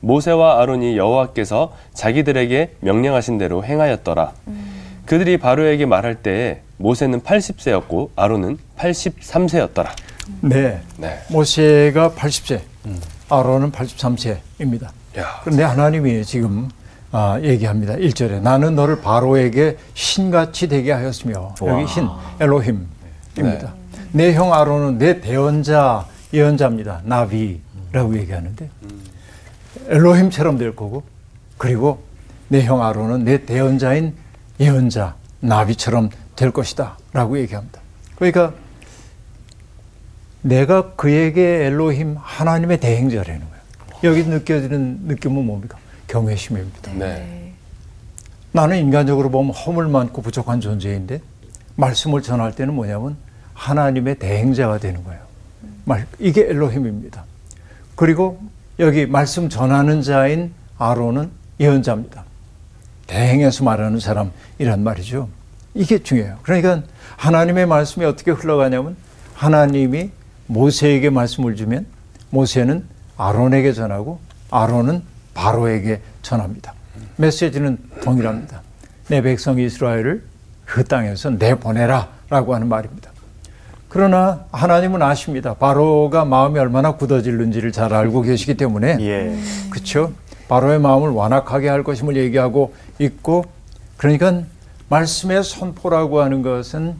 모세와 0.00 0.60
아론이 0.60 0.96
여호와께서 0.96 1.72
자기들에게 1.94 2.76
명령하신 2.80 3.38
대로 3.38 3.64
행하였더라. 3.64 4.32
그들이 5.06 5.38
바로에게 5.38 5.86
말할 5.86 6.16
때에 6.16 6.60
모세는 6.76 7.20
80세였고 7.20 8.10
아론은 8.16 8.58
83세였더라. 8.76 9.88
네. 10.40 10.80
네. 10.96 11.18
모세가 11.28 12.10
80세, 12.10 12.60
아론은 13.28 13.72
83세입니다. 13.72 14.88
야. 15.18 15.40
그런데 15.44 15.62
하나님이 15.62 16.24
지금 16.24 16.68
아, 17.12 17.38
얘기합니다. 17.42 17.94
1절에 17.94 18.40
나는 18.40 18.74
너를 18.74 19.00
바로에게 19.00 19.76
신같이 19.94 20.68
되게 20.68 20.92
하였으며 20.92 21.54
여기 21.66 21.86
신 21.86 22.08
엘로힘 22.40 22.88
입니다. 23.38 23.74
내형 24.12 24.52
아론은 24.52 24.98
내 24.98 25.20
대언자 25.20 26.06
예언자입니다. 26.32 27.02
나비라고 27.04 28.16
얘기하는데 28.18 28.68
엘로힘처럼 29.88 30.58
될 30.58 30.74
거고 30.76 31.02
그리고 31.58 32.02
내 32.48 32.62
형 32.64 32.82
아론은 32.84 33.24
내 33.24 33.44
대언자인 33.46 34.14
예언자 34.60 35.16
나비처럼 35.40 36.10
될 36.36 36.50
것이다 36.50 36.98
라고 37.12 37.38
얘기합니다. 37.38 37.80
그러니까 38.16 38.52
내가 40.42 40.94
그에게 40.94 41.66
엘로힘 41.66 42.16
하나님의 42.20 42.80
대행자라는 42.80 43.40
거예요. 43.40 43.62
여기 44.04 44.28
느껴지는 44.28 45.00
느낌은 45.04 45.46
뭡니까? 45.46 45.78
경외심입니다. 46.08 46.92
네. 46.94 47.52
나는 48.52 48.78
인간적으로 48.78 49.30
보면 49.30 49.54
허물 49.54 49.88
많고 49.88 50.20
부족한 50.20 50.60
존재인데 50.60 51.20
말씀을 51.76 52.20
전할 52.22 52.54
때는 52.54 52.74
뭐냐면 52.74 53.16
하나님의 53.62 54.16
대행자가 54.16 54.78
되는 54.78 55.04
거예요. 55.04 55.20
말 55.84 56.06
이게 56.18 56.42
엘로힘입니다. 56.42 57.24
그리고 57.94 58.40
여기 58.80 59.06
말씀 59.06 59.48
전하는 59.48 60.02
자인 60.02 60.52
아론은 60.78 61.30
예언자입니다. 61.60 62.24
대행해서 63.06 63.62
말하는 63.62 64.00
사람이란 64.00 64.82
말이죠. 64.82 65.28
이게 65.74 66.02
중요해요. 66.02 66.38
그러니까 66.42 66.82
하나님의 67.16 67.66
말씀이 67.66 68.04
어떻게 68.04 68.32
흘러가냐면 68.32 68.96
하나님이 69.34 70.10
모세에게 70.48 71.10
말씀을 71.10 71.54
주면 71.54 71.86
모세는 72.30 72.84
아론에게 73.16 73.74
전하고 73.74 74.18
아론은 74.50 75.02
바로에게 75.34 76.00
전합니다. 76.22 76.74
메시지는 77.16 77.78
동일합니다. 78.02 78.60
내 79.08 79.22
백성 79.22 79.58
이스라엘을 79.58 80.24
그 80.64 80.82
땅에서 80.82 81.30
내보내라 81.30 82.08
라고 82.28 82.54
하는 82.54 82.68
말입니다. 82.68 83.11
그러나 83.92 84.46
하나님은 84.52 85.02
아십니다. 85.02 85.52
바로가 85.52 86.24
마음이 86.24 86.58
얼마나 86.58 86.92
굳어질는지를 86.92 87.72
잘 87.72 87.92
알고 87.92 88.22
계시기 88.22 88.54
때문에 88.54 88.96
예. 89.00 89.36
그렇죠. 89.68 90.14
바로의 90.48 90.80
마음을 90.80 91.10
완악하게 91.10 91.68
할 91.68 91.84
것임을 91.84 92.16
얘기하고 92.16 92.72
있고 92.98 93.44
그러니까 93.98 94.44
말씀의 94.88 95.44
선포라고 95.44 96.22
하는 96.22 96.40
것은 96.40 96.94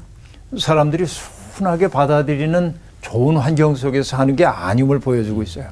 사람들이 0.58 1.06
순하게 1.06 1.88
받아들이는 1.88 2.74
좋은 3.00 3.38
환경 3.38 3.74
속에서 3.74 4.18
하는 4.18 4.36
게 4.36 4.44
아님을 4.44 4.98
보여주고 4.98 5.42
있어요. 5.42 5.68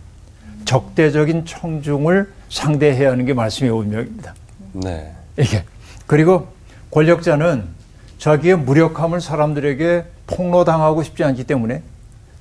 적대적인 0.64 1.44
청중을 1.44 2.32
상대해야 2.48 3.10
하는 3.10 3.26
게 3.26 3.34
말씀의 3.34 3.70
운명입니다. 3.70 4.34
네. 4.72 5.12
이게 5.38 5.64
그리고 6.06 6.48
권력자는 6.90 7.64
자기의 8.20 8.56
무력함을 8.58 9.20
사람들에게 9.20 10.04
폭로당하고 10.26 11.02
싶지 11.02 11.24
않기 11.24 11.44
때문에 11.44 11.82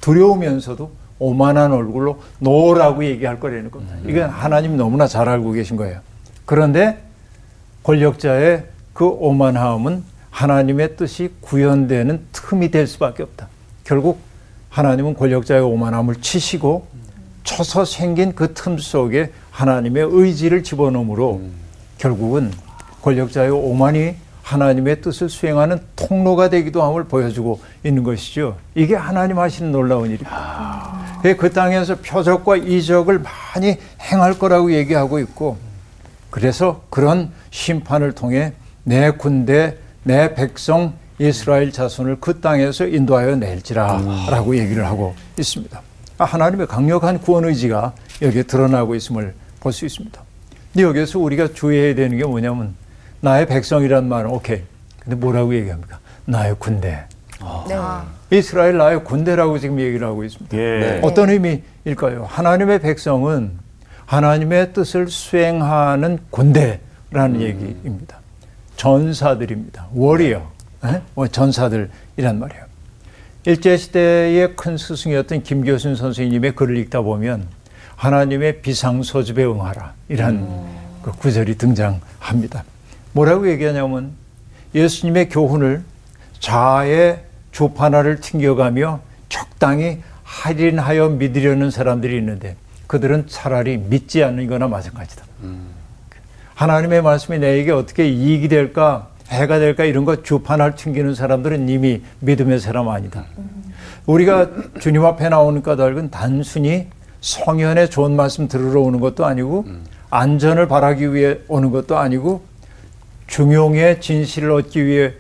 두려우면서도 0.02 0.92
오만한 1.20 1.72
얼굴로 1.72 2.20
노라고 2.40 3.04
얘기할 3.06 3.40
거라는 3.40 3.72
겁니다. 3.72 3.96
이건 4.06 4.30
하나님 4.30 4.76
너무나 4.78 5.08
잘 5.08 5.28
알고 5.30 5.54
계신 5.54 5.78
거예요. 5.78 6.02
그런데 6.46 7.02
권력자의 7.84 8.66
그 8.94 9.06
오만함은 9.06 10.04
하나님의 10.32 10.98
뜻이 10.98 11.32
구현되는 11.42 12.26
틈이 12.34 12.72
될 12.72 12.86
수밖에 12.86 13.24
없다. 13.24 13.48
결국 13.86 14.20
하나님은 14.70 15.14
권력자의 15.14 15.62
오만함을 15.62 16.16
치시고 16.16 16.88
쳐서 17.44 17.86
생긴 17.86 18.36
그 18.36 18.54
틈 18.54 18.78
속에 18.78 19.32
하나님의 19.52 20.08
의지를 20.12 20.64
집어넣으므로 20.64 21.42
결국은 21.98 22.52
권력자의 23.02 23.50
오만이 23.50 24.16
하나님의 24.44 25.02
뜻을 25.02 25.30
수행하는 25.30 25.80
통로가 25.96 26.50
되기도 26.50 26.82
함을 26.84 27.04
보여주고 27.06 27.60
있는 27.84 28.04
것이죠. 28.04 28.58
이게 28.76 28.96
하나님 28.96 29.38
하시는 29.40 29.72
놀라운 29.72 30.06
일입니다. 30.08 31.00
그 31.38 31.52
땅에서 31.52 31.98
표적과 31.98 32.56
이적을 32.58 33.20
많이 33.20 33.78
행할 34.02 34.40
거라고 34.40 34.72
얘기하고 34.74 35.20
있고 35.20 35.58
그래서 36.30 36.82
그런 36.90 37.32
심판을 37.52 38.14
통해 38.14 38.54
내 38.84 39.12
군대, 39.12 39.78
내 40.04 40.34
백성 40.34 40.94
이스라엘 41.20 41.72
자손을 41.72 42.18
그 42.22 42.40
땅에서 42.40 42.88
인도하여 42.88 43.36
낼지라라고 43.36 44.58
얘기를 44.58 44.86
하고 44.86 45.14
있습니다. 45.38 45.82
아, 46.18 46.24
하나님의 46.24 46.68
강력한 46.68 47.20
구원 47.20 47.46
의지가 47.46 47.94
여기에 48.22 48.44
드러나고 48.44 48.96
있음을 48.96 49.34
볼 49.60 49.74
수 49.74 49.86
있습니다. 49.86 50.22
근데 50.72 50.84
여기서 50.88 51.20
우리가 51.20 51.50
주의해야 51.54 51.96
되는 51.96 52.18
게 52.18 52.24
뭐냐면 52.24 52.74
나의 53.22 53.48
백성이란 53.48 54.08
말은 54.08 54.30
오케이. 54.30 54.62
근데 55.00 55.16
뭐라고 55.16 55.54
얘기합니까? 55.56 56.00
나의 56.26 56.56
군대. 56.60 57.06
네. 57.68 58.38
이스라엘 58.38 58.78
나의 58.78 59.04
군대라고 59.04 59.60
지금 59.60 59.80
얘기를 59.80 60.06
하고 60.06 60.24
있습니다. 60.24 60.58
예. 60.58 60.80
네. 60.80 61.00
어떤 61.04 61.30
의미일까요? 61.30 62.26
하나님의 62.30 62.80
백성은 62.80 63.52
하나님의 64.06 64.74
뜻을 64.74 65.10
수행하는 65.10 66.20
군대라는 66.30 67.42
얘기입니다. 67.42 68.20
전사들입니다. 68.76 69.88
워리어, 69.94 70.52
에? 70.86 71.02
뭐 71.14 71.28
전사들이란 71.28 72.40
말이에요. 72.40 72.64
일제시대의 73.46 74.56
큰 74.56 74.78
스승이었던 74.78 75.44
김교순 75.44 75.96
선생님의 75.96 76.56
글을 76.56 76.78
읽다 76.78 77.02
보면 77.02 77.48
하나님의 77.96 78.62
비상소집에 78.62 79.44
응하라 79.44 79.94
이란 80.08 80.66
그 81.02 81.12
구절이 81.12 81.58
등장합니다. 81.58 82.64
뭐라고 83.14 83.50
얘기하냐면 83.50 84.12
예수님의 84.76 85.30
교훈을 85.30 85.84
자아의 86.40 87.24
주파나를 87.52 88.22
튕겨가며 88.22 89.02
적당히 89.30 90.00
할인하여 90.24 91.10
믿으려는 91.10 91.72
사람들이 91.72 92.16
있는데 92.18 92.56
그들은 92.88 93.28
차라리 93.28 93.78
믿지 93.78 94.24
않는 94.24 94.48
거나 94.48 94.68
마찬가지다. 94.68 95.26
하나님의 96.56 97.02
말씀이 97.02 97.40
내게 97.40 97.72
어떻게 97.72 98.08
이익이 98.08 98.48
될까, 98.48 99.08
해가 99.30 99.60
될까 99.60 99.86
이런 99.86 100.06
거 100.06 100.22
주판을 100.24 100.76
튕기는 100.76 101.16
사람들은 101.16 101.70
이미 101.70 102.02
믿음의 102.20 102.60
사람 102.60 102.90
아니다. 102.90 103.26
우리가 104.06 104.50
주님 104.80 105.06
앞에 105.06 105.30
나오는 105.30 105.62
까닭은 105.62 106.10
단순히 106.10 106.88
성현의 107.22 107.90
좋은 107.90 108.16
말씀 108.16 108.48
들으러 108.48 108.82
오는 108.82 109.00
것도 109.00 109.26
아니고 109.26 109.66
안전을 110.10 110.68
바라기 110.68 111.14
위해 111.14 111.38
오는 111.48 111.72
것도 111.72 111.98
아니고 111.98 112.44
중용의 113.30 114.02
진실을 114.02 114.52
얻기 114.52 114.86
위해 114.86 115.14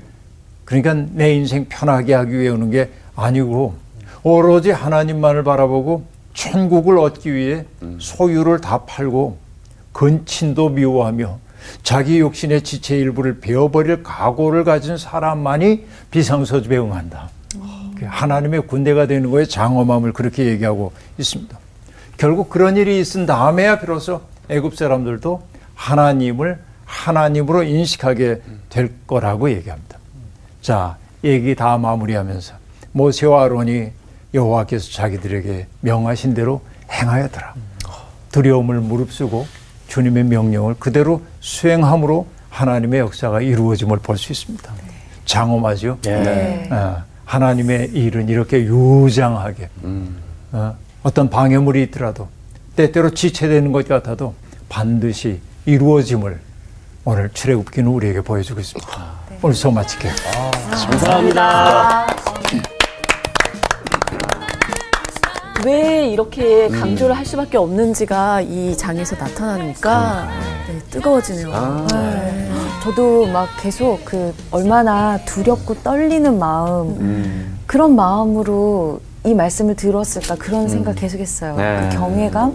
그러니까 0.66 0.93
내 0.93 1.34
인생 1.34 1.66
편하게 1.70 2.16
하기 2.16 2.38
위해 2.38 2.49
오는 2.49 2.70
게 2.70 2.89
아니고 3.16 3.76
오로지 4.24 4.72
하나님만을 4.72 5.43
바라보고 5.43 6.03
천국을 6.34 6.99
얻기 6.99 7.34
위해 7.34 7.66
소유를 7.99 8.62
다 8.62 8.80
팔고 8.86 9.38
근친도 9.93 10.70
미워하며 10.70 11.39
자기 11.84 12.20
욕심의 12.20 12.64
지체 12.64 12.97
일부를 12.97 13.39
베어버릴 13.39 14.03
각오를 14.03 14.64
가진 14.64 14.97
사람만이 14.97 15.86
비상소집에 16.12 16.78
응한다. 16.78 17.30
하나님의 18.01 18.62
군대가 18.68 19.07
되는 19.07 19.30
거에 19.30 19.45
장엄함을 19.45 20.14
그렇게 20.14 20.45
얘기하고 20.45 20.93
있습니다. 21.18 21.57
결국 22.18 22.49
그런 22.49 22.78
일이 22.78 22.99
있은 22.99 23.26
다음에야 23.26 23.80
비로소 23.80 24.22
애굽 24.47 24.78
사람들도 24.78 25.41
하나님을 25.76 26.60
하나님으로 26.93 27.63
인식하게 27.63 28.41
될 28.69 28.91
거라고 29.05 29.49
얘기합니다. 29.51 29.97
자, 30.61 30.97
얘기 31.23 31.55
다 31.55 31.77
마무리하면서 31.77 32.55
모세와 32.91 33.43
아론이 33.43 33.91
여호와께서 34.33 34.91
자기들에게 34.91 35.67
명하신 35.81 36.33
대로 36.33 36.61
행하였더라. 36.91 37.53
두려움을 38.31 38.81
무릅쓰고 38.81 39.45
주님의 39.87 40.23
명령을 40.25 40.75
그대로 40.79 41.21
수행함으로 41.39 42.27
하나님의 42.49 42.99
역사가 43.01 43.41
이루어짐을 43.41 43.99
볼 43.99 44.17
수 44.17 44.31
있습니다. 44.31 44.73
장엄하죠. 45.25 45.99
네. 46.01 46.67
어, 46.71 47.03
하나님의 47.25 47.89
일은 47.91 48.27
이렇게 48.29 48.61
유장하게 48.63 49.69
어, 50.51 50.75
어떤 51.03 51.29
방해물이 51.29 51.83
있더라도 51.83 52.27
때때로 52.75 53.11
지체되는 53.11 53.71
것 53.71 53.87
같아도 53.87 54.33
반드시 54.67 55.39
이루어짐을 55.67 56.39
오늘 57.10 57.28
출애굽기는 57.34 57.89
우리에게 57.89 58.22
보여주고 58.22 58.60
있습니다. 58.60 58.88
오늘 59.41 59.55
수업 59.55 59.74
마칠게요. 59.74 60.14
감사합니다. 60.70 62.05
왜 65.66 66.07
이렇게 66.07 66.70
강조를 66.70 67.18
할 67.18 67.26
수밖에 67.26 67.57
없는지가 67.57 68.41
이 68.41 68.78
장에서 68.78 69.16
나타나니까 69.16 70.28
네, 70.68 70.80
뜨거워지네요. 70.91 71.88
네. 71.91 72.51
저도 72.84 73.26
막 73.26 73.49
계속 73.60 74.05
그 74.05 74.32
얼마나 74.51 75.18
두렵고 75.26 75.82
떨리는 75.82 76.38
마음 76.38 77.57
그런 77.66 77.95
마음으로 77.95 79.01
이 79.26 79.34
말씀을 79.34 79.76
들었을까 79.76 80.36
그런 80.36 80.70
생각 80.70 80.93
계속했어요. 80.93 81.55
네. 81.55 81.89
그 81.89 81.97
경외감. 81.97 82.53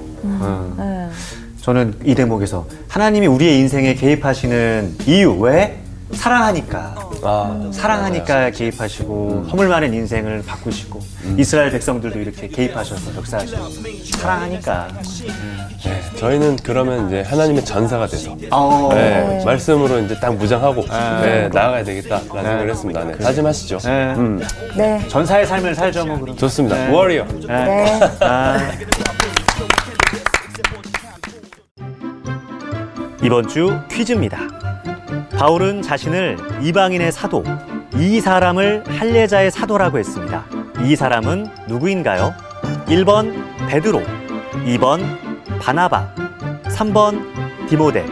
음. 1.65 1.75
네. 1.81 1.95
저는 1.95 1.95
이 2.05 2.15
대목에서 2.15 2.67
하나님이 2.89 3.27
우리의 3.27 3.59
인생에 3.59 3.95
개입하시는 3.95 4.97
이유 5.07 5.33
왜? 5.39 5.79
사랑하니까. 6.13 6.95
아, 7.27 7.71
사랑하니까 7.73 8.51
개입하시고 8.51 9.47
허물 9.51 9.69
많은 9.69 9.95
인생을 9.95 10.45
바꾸시고 10.47 11.01
이스라엘 11.39 11.71
백성들도 11.73 12.19
이렇게 12.19 12.47
개입하셔서 12.49 13.17
역사하시고 13.17 13.63
사랑하니까. 14.19 14.89
네, 15.85 16.03
저희는 16.19 16.57
그러면 16.63 17.07
이제 17.07 17.23
하나님의 17.23 17.65
전사가 17.65 18.07
돼서 18.07 18.37
어. 18.51 18.91
네, 18.93 19.43
말씀으로 19.45 19.99
이제 20.01 20.15
딱 20.21 20.37
무장하고 20.37 20.83
네. 20.83 21.21
네, 21.23 21.49
나아가야 21.49 21.83
되겠다라는 21.85 22.29
생각을 22.29 22.71
했습니다. 22.71 23.05
네, 23.05 23.19
다짐하시죠. 23.19 23.79
네. 23.79 24.15
음, 24.15 24.43
네. 24.77 25.09
전사의 25.09 25.47
삶을 25.47 25.75
살죠 25.75 26.05
뭐 26.05 26.21
그럼. 26.21 26.37
좋습니다. 26.37 26.77
네. 26.77 26.93
워리어. 26.93 27.25
네. 27.49 27.65
네. 27.65 28.01
아. 28.21 28.59
이번 33.25 33.49
주 33.49 33.81
퀴즈입니다. 33.91 34.39
바울은 35.39 35.81
자신을 35.81 36.37
이방인의 36.61 37.11
사도, 37.11 37.43
이 37.97 38.21
사람을 38.21 38.85
할례자의 38.87 39.51
사도라고 39.51 39.99
했습니다. 39.99 40.45
이 40.83 40.95
사람은 40.95 41.49
누구인가요? 41.67 42.35
1번 42.85 43.35
베드로, 43.67 44.03
2번 44.67 45.01
바나바, 45.59 46.15
3번 46.65 47.67
디모데. 47.67 48.05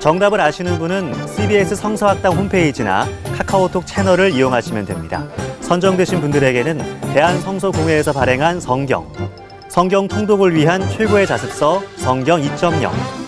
정답을 0.00 0.40
아시는 0.40 0.80
분은 0.80 1.14
CBS 1.28 1.76
성서학당 1.76 2.32
홈페이지나 2.32 3.06
카카오톡 3.36 3.86
채널을 3.86 4.32
이용하시면 4.32 4.84
됩니다. 4.84 5.28
선정되신 5.60 6.20
분들에게는 6.20 7.00
대한성서공회에서 7.12 8.12
발행한 8.12 8.58
성경, 8.58 9.12
성경 9.68 10.08
통독을 10.08 10.56
위한 10.56 10.88
최고의 10.88 11.24
자습서 11.24 11.82
성경 11.98 12.42
2.0, 12.42 13.27